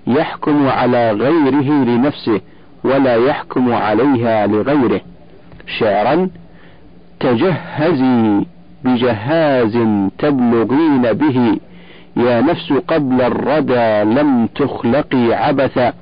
يحكم 0.07 0.67
على 0.67 1.11
غيره 1.11 1.83
لنفسه 1.83 2.41
ولا 2.83 3.15
يحكم 3.15 3.73
عليها 3.73 4.47
لغيره. 4.47 5.01
شعرا 5.77 6.29
تجهزي 7.19 8.45
بجهاز 8.83 9.77
تبلغين 10.17 11.13
به. 11.13 11.59
يا 12.17 12.41
نفس 12.41 12.73
قبل 12.73 13.21
الردى 13.21 14.19
لم 14.19 14.47
تخلقي 14.47 15.33
عبثا. 15.33 15.93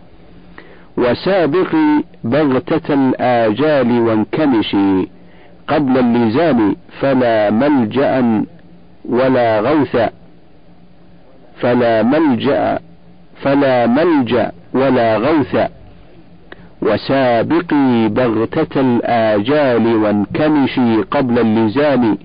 وسابقي 0.97 2.03
بغتة 2.23 2.93
الآجال 2.93 3.99
وانكمشي. 3.99 5.07
قبل 5.67 5.97
اللزام 5.97 6.75
فلا 6.99 7.49
ملجأ 7.51 8.43
ولا 9.05 9.59
غوث. 9.59 9.97
فلا 11.59 12.03
ملجأ 12.03 12.79
فلا 13.41 13.87
ملجأ 13.87 14.51
ولا 14.73 15.17
غوث. 15.17 15.76
وسابقي 16.81 18.07
بغتة 18.07 18.79
الآجال 18.81 19.95
وانكمشي 19.95 21.01
قبل 21.01 21.39
اللزام 21.39 22.17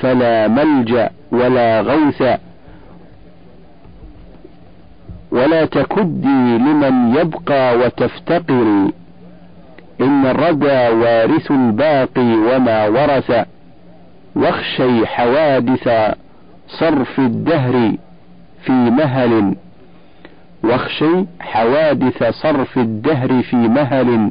فلا 0.00 0.48
ملجأ 0.48 1.10
ولا 1.32 1.80
غوث 1.80 2.22
ولا 5.32 5.64
تكدي 5.64 6.58
لمن 6.58 7.14
يبقى 7.16 7.76
وتفتقري 7.78 8.92
إن 10.00 10.26
الردى 10.26 10.88
وارث 10.96 11.50
الباقي 11.50 12.34
وما 12.36 12.86
ورث 12.86 13.32
واخشي 14.36 15.06
حوادث 15.06 15.88
صرف 16.68 17.18
الدهر 17.18 17.92
في 18.62 18.72
مهل. 18.72 19.54
واخشي 20.62 21.24
حوادث 21.40 22.24
صرف 22.24 22.78
الدهر 22.78 23.42
في 23.42 23.56
مهل 23.56 24.30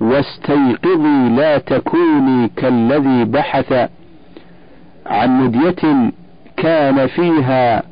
واستيقظي 0.00 1.28
لا 1.36 1.58
تكوني 1.58 2.50
كالذي 2.56 3.24
بحث 3.24 3.88
عن 5.06 5.40
مدية 5.44 6.12
كان 6.56 7.06
فيها 7.06 7.82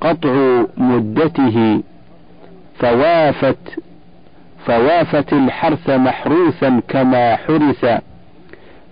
قطع 0.00 0.64
مدته 0.76 1.82
فوافت 2.78 3.78
فوافت 4.66 5.32
الحرث 5.32 5.90
محروثا 5.90 6.80
كما 6.88 7.36
حرث. 7.36 8.00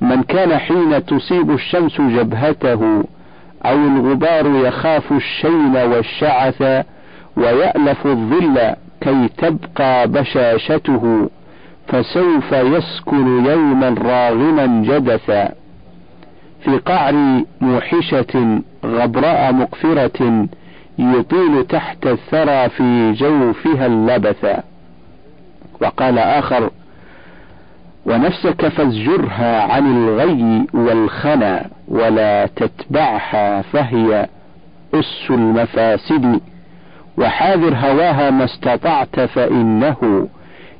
من 0.00 0.22
كان 0.22 0.58
حين 0.58 1.04
تصيب 1.06 1.50
الشمس 1.50 2.00
جبهته 2.00 3.04
أو 3.64 3.74
الغبار 3.74 4.46
يخاف 4.46 5.12
الشين 5.12 5.76
والشعث 5.76 6.84
ويألف 7.36 8.06
الظل 8.06 8.74
كي 9.00 9.28
تبقى 9.38 10.08
بشاشته 10.08 11.30
فسوف 11.88 12.52
يسكن 12.52 13.46
يوما 13.46 13.88
راغما 13.88 14.66
جدثا. 14.66 15.52
في 16.64 16.78
قعر 16.78 17.42
موحشة 17.60 18.60
غبراء 18.84 19.52
مقفرة 19.52 20.46
يطيل 20.98 21.64
تحت 21.68 22.06
الثرى 22.06 22.68
في 22.68 23.12
جوفها 23.12 23.86
اللبثا. 23.86 24.62
وقال 25.80 26.18
آخر 26.18 26.70
ونفسك 28.06 28.68
فازجرها 28.68 29.62
عن 29.62 29.96
الغي 29.96 30.66
والخنا 30.74 31.66
ولا 31.88 32.46
تتبعها 32.46 33.62
فهي 33.62 34.28
أس 34.94 35.30
المفاسد. 35.30 36.40
وحاذر 37.18 37.74
هواها 37.74 38.30
ما 38.30 38.44
استطعت 38.44 39.20
فإنه 39.20 40.28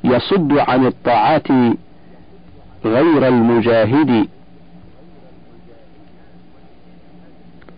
يصد 0.05 0.59
عن 0.59 0.87
الطاعات 0.87 1.49
غير 2.85 3.29
المجاهد. 3.29 4.29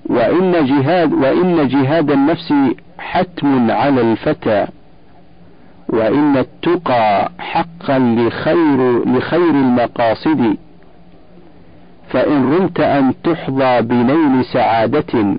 وإن 0.07 0.53
جهاد 0.67 1.13
وإن 1.13 1.69
جهاد 1.69 2.11
النفس 2.11 2.55
حتم 2.99 3.71
على 3.71 4.01
الفتى. 4.01 4.67
وإن 5.89 6.37
التقى 6.37 7.31
حقا 7.39 7.99
لخير 7.99 9.09
لخير 9.09 9.51
المقاصد. 9.51 10.57
فإن 12.09 12.53
رمت 12.53 12.81
أن 12.81 13.15
تحظى 13.25 13.83
بنيل 13.83 14.45
سعادة 14.45 15.37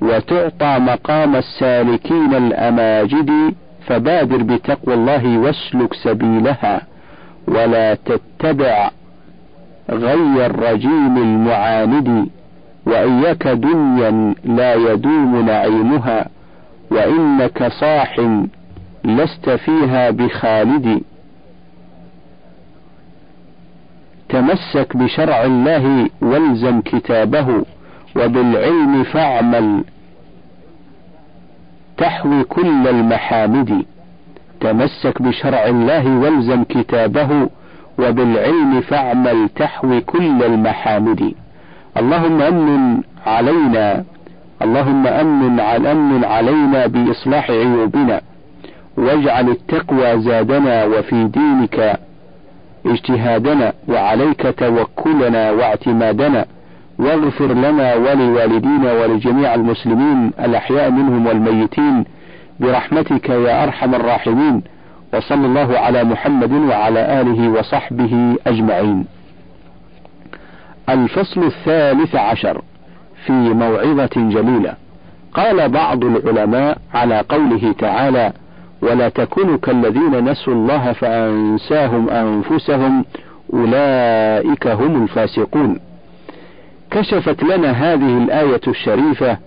وتعطى 0.00 0.78
مقام 0.78 1.36
السالكين 1.36 2.34
الأماجد 2.34 3.54
فبادر 3.86 4.42
بتقوى 4.42 4.94
الله 4.94 5.38
واسلك 5.38 5.94
سبيلها 5.94 6.82
ولا 7.48 7.94
تتبع 7.94 8.90
غي 9.90 10.46
الرجيم 10.46 11.16
المعاند 11.16 12.28
وإياك 12.86 13.48
دنيا 13.48 14.34
لا 14.44 14.74
يدوم 14.74 15.46
نعيمها 15.46 16.28
وإنك 16.90 17.68
صاح 17.72 18.20
لست 19.04 19.50
فيها 19.50 20.10
بخالد. 20.10 21.00
تمسك 24.28 24.96
بشرع 24.96 25.44
الله 25.44 26.10
والزم 26.22 26.80
كتابه. 26.80 27.64
وبالعلم 28.18 29.04
فاعمل. 29.04 29.84
تحوي 31.96 32.44
كل 32.44 32.88
المحامد. 32.88 33.84
تمسك 34.60 35.22
بشرع 35.22 35.66
الله 35.66 36.18
والزم 36.18 36.64
كتابه. 36.64 37.48
وبالعلم 37.98 38.80
فاعمل 38.80 39.48
تحوي 39.48 40.00
كل 40.00 40.42
المحامد. 40.42 41.34
اللهم 41.96 42.42
أمن 42.42 43.02
علينا. 43.26 44.04
اللهم 44.62 45.06
أمن 45.06 45.60
على 45.60 45.92
أمن 45.92 46.24
علينا 46.24 46.86
بإصلاح 46.86 47.50
عيوبنا. 47.50 48.20
واجعل 48.96 49.48
التقوى 49.48 50.20
زادنا 50.20 50.84
وفي 50.84 51.24
دينك. 51.24 51.98
اجتهادنا 52.86 53.72
وعليك 53.88 54.54
توكلنا 54.58 55.50
واعتمادنا. 55.50 56.46
واغفر 56.98 57.52
لنا 57.52 57.94
ولوالدينا 57.94 58.92
ولجميع 58.92 59.54
المسلمين 59.54 60.30
الأحياء 60.40 60.90
منهم 60.90 61.26
والميتين 61.26 62.04
برحمتك 62.60 63.28
يا 63.28 63.64
أرحم 63.64 63.94
الراحمين 63.94 64.62
وصلى 65.14 65.46
الله 65.46 65.78
على 65.78 66.04
محمد 66.04 66.52
وعلى 66.52 67.20
آله 67.20 67.48
وصحبه 67.48 68.36
أجمعين. 68.46 69.06
الفصل 70.88 71.42
الثالث 71.44 72.16
عشر 72.16 72.62
في 73.26 73.32
موعظة 73.32 74.10
جميلة. 74.16 74.74
قال 75.34 75.68
بعض 75.68 76.04
العلماء 76.04 76.78
على 76.94 77.24
قوله 77.28 77.74
تعالى: 77.78 78.32
ولا 78.82 79.08
تكونوا 79.08 79.56
كالذين 79.56 80.30
نسوا 80.30 80.54
الله 80.54 80.92
فأنساهم 80.92 82.10
أنفسهم 82.10 83.04
أولئك 83.54 84.66
هم 84.66 85.02
الفاسقون. 85.02 85.87
كشفت 86.90 87.42
لنا 87.42 87.70
هذه 87.70 88.18
الآية 88.18 88.60
الشريفة 88.68 89.38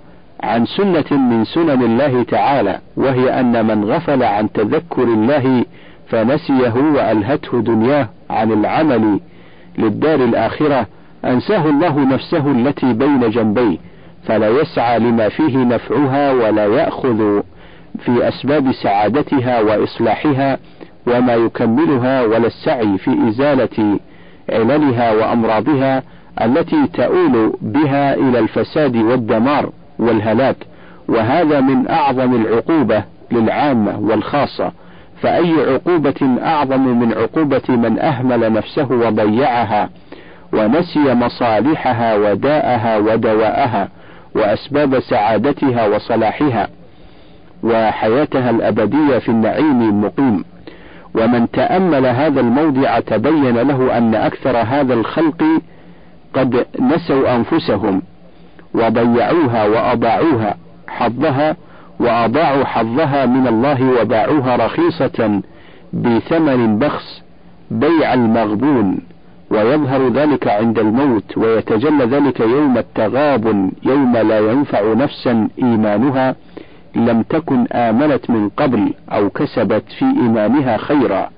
عن 0.44 0.66
سنة 0.66 1.06
من 1.12 1.46
سنن 1.46 1.84
الله 1.84 2.24
تعالى 2.24 2.80
وهي 2.98 3.39
أن 3.39 3.66
من 3.66 3.84
غفل 3.92 4.24
عن 4.24 4.52
تذكر 4.52 5.04
الله 5.04 5.66
فنسيه 6.08 6.74
وألهته 6.76 7.62
دنياه 7.62 8.10
عن 8.30 8.52
العمل 8.52 9.20
للدار 9.78 10.16
الآخرة 10.24 10.88
أنساه 11.26 11.70
الله 11.70 12.00
نفسه 12.00 12.52
التي 12.52 12.94
بين 12.94 13.30
جنبيه 13.30 13.78
فلا 14.24 14.50
يسعى 14.50 15.00
لما 15.00 15.30
فيه 15.30 15.58
نفعها 15.58 16.32
ولا 16.32 16.66
يأخذ 16.66 17.42
في 18.00 18.28
أسباب 18.28 18.72
سعادتها 18.72 19.62
وإصلاحها 19.62 20.58
وما 21.08 21.34
يكملها 21.36 22.22
ولا 22.24 22.48
السعي 22.48 22.98
في 22.98 23.30
إزالة 23.30 24.00
عللها 24.50 25.12
وأمراضها 25.14 26.04
التي 26.41 26.88
تؤول 26.93 27.53
بها 27.61 28.13
إلى 28.13 28.39
الفساد 28.39 28.95
والدمار 28.95 29.69
والهلاك 29.99 30.55
وهذا 31.09 31.61
من 31.61 31.89
أعظم 31.89 32.36
العقوبة 32.36 33.03
للعامة 33.32 33.99
والخاصة. 33.99 34.71
فأي 35.21 35.53
عقوبة 35.73 36.38
أعظم 36.43 36.99
من 36.99 37.13
عقوبة 37.13 37.61
من 37.69 37.99
أهمل 37.99 38.53
نفسه 38.53 38.91
وضيعها 38.91 39.89
ونسي 40.53 41.13
مصالحها 41.13 42.15
وداءها 42.15 42.97
ودواءها 42.97 43.89
وأسباب 44.36 44.99
سعادتها 44.99 45.88
وصلاحها 45.88 46.67
وحياتها 47.63 48.49
الأبدية 48.49 49.17
في 49.17 49.29
النعيم 49.29 49.82
المقيم. 49.82 50.43
ومن 51.15 51.51
تأمل 51.51 52.05
هذا 52.05 52.39
الموضع 52.39 52.99
تبين 52.99 53.57
له 53.57 53.97
أن 53.97 54.15
أكثر 54.15 54.57
هذا 54.57 54.93
الخلق 54.93 55.43
قد 56.34 56.65
نسوا 56.79 57.36
أنفسهم 57.36 58.01
وضيعوها 58.73 59.65
وأضاعوها 59.67 60.55
حظها 60.88 61.55
وأضاعوا 61.99 62.63
حظها 62.65 63.25
من 63.25 63.47
الله 63.47 64.01
وباعوها 64.01 64.55
رخيصة 64.55 65.41
بثمن 65.93 66.79
بخس 66.79 67.21
بيع 67.71 68.13
المغبون 68.13 68.97
ويظهر 69.51 70.07
ذلك 70.09 70.47
عند 70.47 70.79
الموت 70.79 71.38
ويتجلى 71.38 72.05
ذلك 72.05 72.39
يوم 72.39 72.77
التغابن 72.77 73.71
يوم 73.84 74.17
لا 74.17 74.39
ينفع 74.39 74.93
نفسا 74.93 75.47
إيمانها 75.59 76.36
لم 76.95 77.21
تكن 77.21 77.67
آمنت 77.67 78.29
من 78.29 78.49
قبل 78.49 78.93
أو 79.11 79.29
كسبت 79.29 79.84
في 79.99 80.05
إيمانها 80.05 80.77
خيرا 80.77 81.29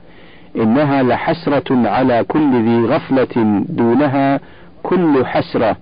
إنها 0.56 1.04
لحسرة 1.04 1.90
على 1.90 2.24
كل 2.28 2.64
ذي 2.64 2.86
غفلة 2.86 3.64
دونها 3.70 4.40
كل 4.84 5.26
حسرة. 5.26 5.78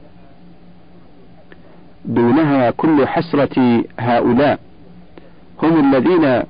دونها 2.06 2.72
كل 2.72 3.08
حسرة 3.08 3.84
هؤلاء. 4.00 4.60
هم 5.64 5.94
الذين 5.94 6.44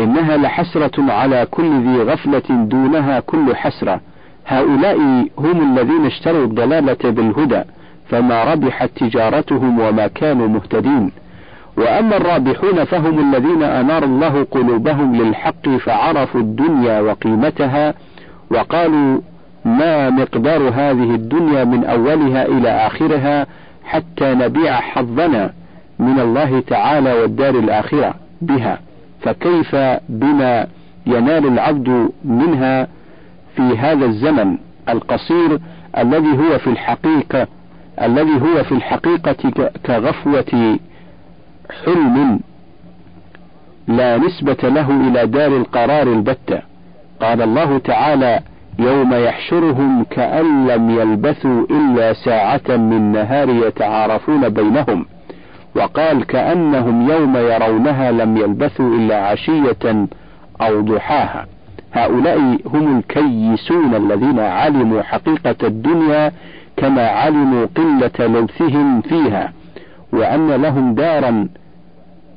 إنها 0.00 0.36
لحسرة 0.36 1.12
على 1.12 1.46
كل 1.50 1.80
ذي 1.80 2.02
غفلة 2.02 2.64
دونها 2.64 3.20
كل 3.20 3.56
حسرة. 3.56 4.00
هؤلاء 4.46 4.98
هم 5.38 5.72
الذين 5.72 6.06
اشتروا 6.06 6.44
الضلالة 6.44 7.10
بالهدى 7.10 7.62
فما 8.08 8.44
ربحت 8.44 8.90
تجارتهم 8.96 9.80
وما 9.80 10.06
كانوا 10.06 10.48
مهتدين. 10.48 11.12
وأما 11.76 12.16
الرابحون 12.16 12.84
فهم 12.84 13.34
الذين 13.34 13.62
أنار 13.62 14.04
الله 14.04 14.46
قلوبهم 14.50 15.16
للحق 15.16 15.68
فعرفوا 15.68 16.40
الدنيا 16.40 17.00
وقيمتها 17.00 17.94
وقالوا 18.50 19.20
ما 19.64 20.10
مقدار 20.10 20.68
هذه 20.68 21.14
الدنيا 21.14 21.64
من 21.64 21.84
أولها 21.84 22.46
إلى 22.46 22.68
آخرها 22.68 23.46
حتى 23.84 24.34
نبيع 24.34 24.80
حظنا 24.80 25.52
من 25.98 26.20
الله 26.20 26.60
تعالى 26.60 27.12
والدار 27.12 27.54
الآخرة 27.58 28.14
بها. 28.42 28.78
فكيف 29.20 29.76
بما 30.08 30.66
ينال 31.06 31.46
العبد 31.46 32.10
منها 32.24 32.88
في 33.56 33.78
هذا 33.78 34.04
الزمن 34.06 34.58
القصير 34.88 35.58
الذي 35.98 36.38
هو 36.38 36.58
في 36.58 36.66
الحقيقة 36.66 37.46
الذي 38.02 38.40
هو 38.40 38.64
في 38.64 38.72
الحقيقة 38.72 39.70
كغفوة 39.86 40.78
حلم 41.84 42.40
لا 43.88 44.16
نسبة 44.16 44.68
له 44.68 44.90
إلى 45.08 45.26
دار 45.26 45.56
القرار 45.56 46.12
البتة. 46.12 46.62
قال 47.20 47.42
الله 47.42 47.78
تعالى 47.78 48.40
يوم 48.82 49.14
يحشرهم 49.14 50.04
كأن 50.04 50.66
لم 50.66 50.90
يلبثوا 50.90 51.66
إلا 51.70 52.12
ساعة 52.12 52.76
من 52.76 53.12
نهار 53.12 53.48
يتعارفون 53.48 54.48
بينهم 54.48 55.06
وقال 55.76 56.26
كأنهم 56.26 57.10
يوم 57.10 57.36
يرونها 57.36 58.10
لم 58.10 58.36
يلبثوا 58.36 58.96
إلا 58.96 59.26
عشية 59.26 60.06
أو 60.60 60.80
ضحاها. 60.80 61.46
هؤلاء 61.92 62.38
هم 62.66 62.98
الكيسون 62.98 63.94
الذين 63.94 64.40
علموا 64.40 65.02
حقيقة 65.02 65.56
الدنيا 65.62 66.32
كما 66.76 67.08
علموا 67.08 67.66
قلة 67.76 68.26
لبثهم 68.26 69.00
فيها 69.00 69.52
وأن 70.12 70.48
لهم 70.50 70.94
دارا 70.94 71.48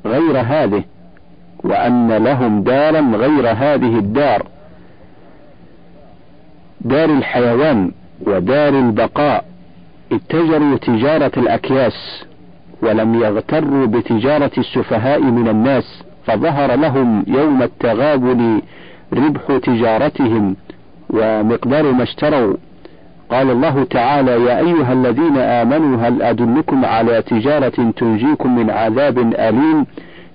غير 0.06 0.40
هذه 0.40 0.84
وأن 1.64 2.12
لهم 2.12 2.62
دارا 2.62 3.00
غير 3.00 3.48
هذه 3.50 3.98
الدار. 3.98 4.53
دار 6.84 7.10
الحيوان 7.10 7.92
ودار 8.26 8.78
البقاء 8.78 9.44
اتجروا 10.12 10.76
تجارة 10.76 11.32
الأكياس 11.36 12.24
ولم 12.82 13.14
يغتروا 13.14 13.86
بتجارة 13.86 14.50
السفهاء 14.58 15.20
من 15.22 15.48
الناس 15.48 16.02
فظهر 16.26 16.74
لهم 16.74 17.24
يوم 17.26 17.62
التغابن 17.62 18.60
ربح 19.12 19.58
تجارتهم 19.62 20.56
ومقدار 21.10 21.92
ما 21.92 22.02
اشتروا. 22.02 22.56
قال 23.30 23.50
الله 23.50 23.84
تعالى 23.84 24.30
يا 24.30 24.58
أيها 24.58 24.92
الذين 24.92 25.36
آمنوا 25.36 25.96
هل 26.08 26.22
أدلكم 26.22 26.84
على 26.84 27.22
تجارة 27.22 27.92
تنجيكم 27.96 28.56
من 28.56 28.70
عذاب 28.70 29.18
أليم؟ 29.18 29.86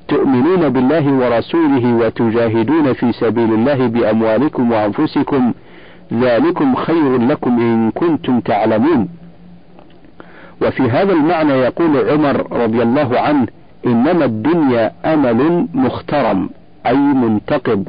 تؤمنون 0.07 0.69
بالله 0.69 1.13
ورسوله 1.13 1.93
وتجاهدون 1.93 2.93
في 2.93 3.11
سبيل 3.11 3.53
الله 3.53 3.87
بأموالكم 3.87 4.71
وأنفسكم 4.71 5.53
ذلكم 6.13 6.75
خير 6.75 7.17
لكم 7.17 7.59
إن 7.59 7.91
كنتم 7.91 8.39
تعلمون. 8.39 9.09
وفي 10.61 10.83
هذا 10.83 11.13
المعنى 11.13 11.53
يقول 11.53 12.09
عمر 12.09 12.51
رضي 12.51 12.81
الله 12.81 13.19
عنه 13.19 13.47
إنما 13.85 14.25
الدنيا 14.25 14.91
أمل 15.05 15.67
مخترم 15.73 16.49
أي 16.85 16.97
منتقض 16.97 17.87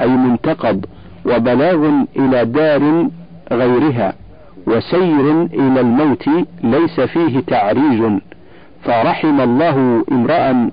أي 0.00 0.08
منتقض 0.08 0.84
وبلاغ 1.26 1.90
إلى 2.16 2.44
دار 2.44 3.08
غيرها 3.52 4.12
وسير 4.66 5.42
إلى 5.42 5.80
الموت 5.80 6.28
ليس 6.64 7.00
فيه 7.00 7.40
تعريج. 7.40 8.20
فرحم 8.84 9.40
الله 9.40 10.04
امرأ 10.12 10.70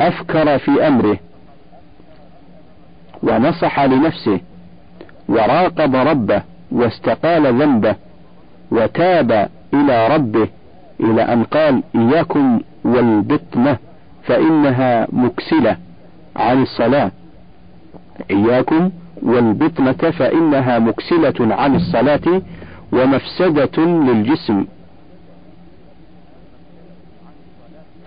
أفكر 0.00 0.58
في 0.58 0.88
أمره 0.88 1.18
ونصح 3.22 3.80
لنفسه. 3.80 4.40
وراقب 5.28 5.96
ربه 5.96 6.42
واستقال 6.72 7.62
ذنبه 7.62 7.94
وتاب 8.70 9.48
إلى 9.74 10.08
ربه 10.08 10.48
إلى 11.00 11.22
أن 11.22 11.42
قال 11.44 11.82
إياكم 11.94 12.60
والبطنة 12.84 13.76
فإنها 14.22 15.06
مكسلة 15.12 15.76
عن 16.36 16.62
الصلاة. 16.62 17.10
إياكم 18.30 18.90
والبطنة 19.22 20.10
فإنها 20.10 20.78
مكسلة 20.78 21.54
عن 21.54 21.74
الصلاة 21.74 22.42
ومفسدة 22.92 23.84
للجسم. 23.84 24.64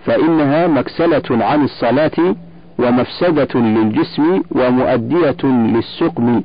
فإنها 0.04 0.66
مكسلة 0.66 1.44
عن 1.44 1.64
الصلاة 1.64 2.34
ومفسدة 2.78 3.60
للجسم 3.60 4.42
ومؤدية 4.50 5.42
للسقم. 5.44 6.42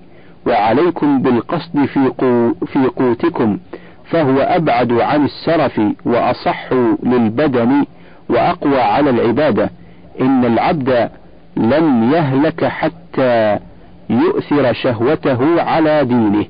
وعليكم 0.47 1.21
بالقصد 1.21 1.85
في, 1.85 2.11
قو 2.17 2.53
في 2.65 2.87
قوتكم 2.87 3.57
فهو 4.09 4.39
أبعد 4.39 4.91
عن 4.91 5.25
السرف 5.25 5.81
وأصح 6.05 6.73
للبدن 7.03 7.85
وأقوى 8.29 8.81
على 8.81 9.09
العبادة. 9.09 9.69
إن 10.21 10.45
العبد 10.45 11.09
لم 11.57 12.13
يهلك 12.13 12.65
حتى 12.65 13.59
يؤثر 14.09 14.73
شهوته 14.73 15.61
على 15.61 16.05
دينه. 16.05 16.45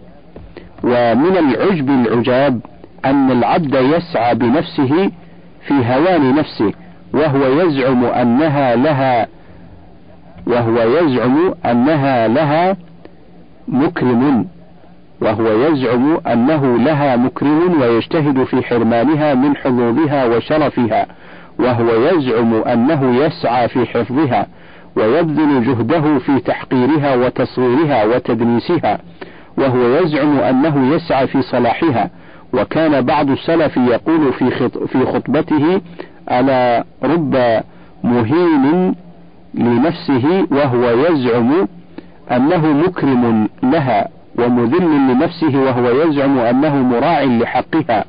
ومن 0.83 1.37
العجب 1.37 1.89
العجاب 1.89 2.59
أن 3.05 3.31
العبد 3.31 3.73
يسعى 3.75 4.35
بنفسه 4.35 5.11
في 5.67 5.73
هوان 5.73 6.35
نفسه 6.35 6.73
وهو 7.13 7.45
يزعم 7.45 8.05
أنها 8.05 8.75
لها 8.75 9.27
وهو 10.47 10.81
يزعم 10.81 11.53
أنها 11.65 12.27
لها 12.27 12.77
مكرم 13.67 14.45
وهو 15.21 15.47
يزعم 15.47 16.17
أنه 16.27 16.77
لها 16.77 17.15
مكرم 17.15 17.81
ويجتهد 17.81 18.43
في 18.43 18.61
حرمانها 18.63 19.33
من 19.33 19.55
حظوظها 19.55 20.25
وشرفها 20.25 21.05
وهو 21.59 21.89
يزعم 21.89 22.53
أنه 22.53 23.15
يسعى 23.15 23.67
في 23.67 23.85
حفظها 23.85 24.47
ويبذل 24.97 25.63
جهده 25.63 26.19
في 26.19 26.39
تحقيرها 26.39 27.15
وتصغيرها 27.15 28.05
وتدنيسها 28.05 28.99
وهو 29.57 29.79
يزعم 29.99 30.39
أنه 30.39 30.95
يسعى 30.95 31.27
في 31.27 31.41
صلاحها 31.41 32.09
وكان 32.53 33.01
بعض 33.01 33.29
السلف 33.29 33.77
يقول 33.77 34.33
في 34.33 34.69
في 34.87 35.05
خطبته 35.05 35.81
ألا 36.31 36.83
رب 37.03 37.61
مهين 38.03 38.95
لنفسه 39.53 40.47
وهو 40.51 40.89
يزعم 40.89 41.67
أنه 42.31 42.73
مكرم 42.73 43.49
لها 43.63 44.07
ومذل 44.39 45.11
لنفسه 45.11 45.59
وهو 45.59 46.01
يزعم 46.01 46.39
أنه 46.39 46.75
مراع 46.75 47.23
لحقها 47.23 48.05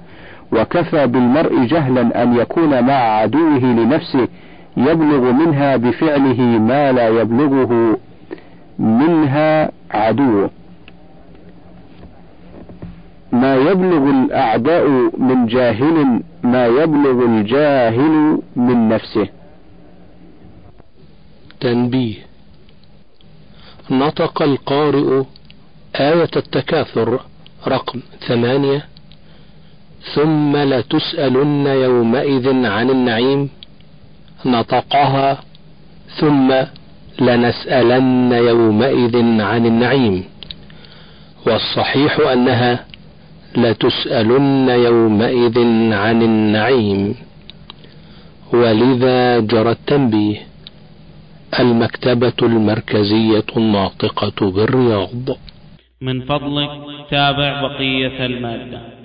وكفى 0.53 1.07
بالمرء 1.07 1.65
جهلا 1.65 2.23
أن 2.23 2.37
يكون 2.37 2.85
مع 2.85 2.95
عدوه 2.95 3.59
لنفسه 3.59 4.29
يبلغ 4.77 5.33
منها 5.33 5.77
بفعله 5.77 6.41
ما 6.43 6.93
لا 6.93 7.09
يبلغه 7.09 7.99
منها 8.79 9.71
عدوه. 9.91 10.51
ما 13.33 13.57
يبلغ 13.57 14.11
الأعداء 14.11 14.89
من 15.19 15.47
جاهل 15.47 16.23
ما 16.43 16.67
يبلغ 16.67 17.25
الجاهل 17.25 18.39
من 18.57 18.89
نفسه. 18.89 19.29
تنبيه. 21.61 22.15
نطق 23.91 24.43
القارئ 24.43 25.23
آية 25.97 26.31
التكاثر 26.37 27.21
رقم 27.69 28.01
ثمانية. 28.29 28.87
ثم 30.15 30.57
لتسألن 30.57 31.67
يومئذ 31.67 32.67
عن 32.67 32.91
النعيم 32.91 33.51
نطقها. 34.47 35.39
ثم 36.17 36.55
لنسألن 37.21 38.33
يومئذ 38.33 39.41
عن 39.41 39.67
النعيم. 39.67 40.25
والصحيح 41.47 42.21
أنها 42.33 42.85
لتسألن 43.57 44.69
يومئذ 44.69 45.59
عن 45.93 46.23
النعيم. 46.23 47.15
ولذا 48.53 49.41
جرى 49.41 49.71
التنبيه. 49.71 50.56
المكتبة 51.61 52.33
المركزية 52.43 53.45
الناطقة 53.57 54.51
بالرياض. 54.51 55.37
من 56.01 56.21
فضلك 56.21 56.71
تابع 57.11 57.63
بقية 57.63 58.27
المادة. 58.27 58.96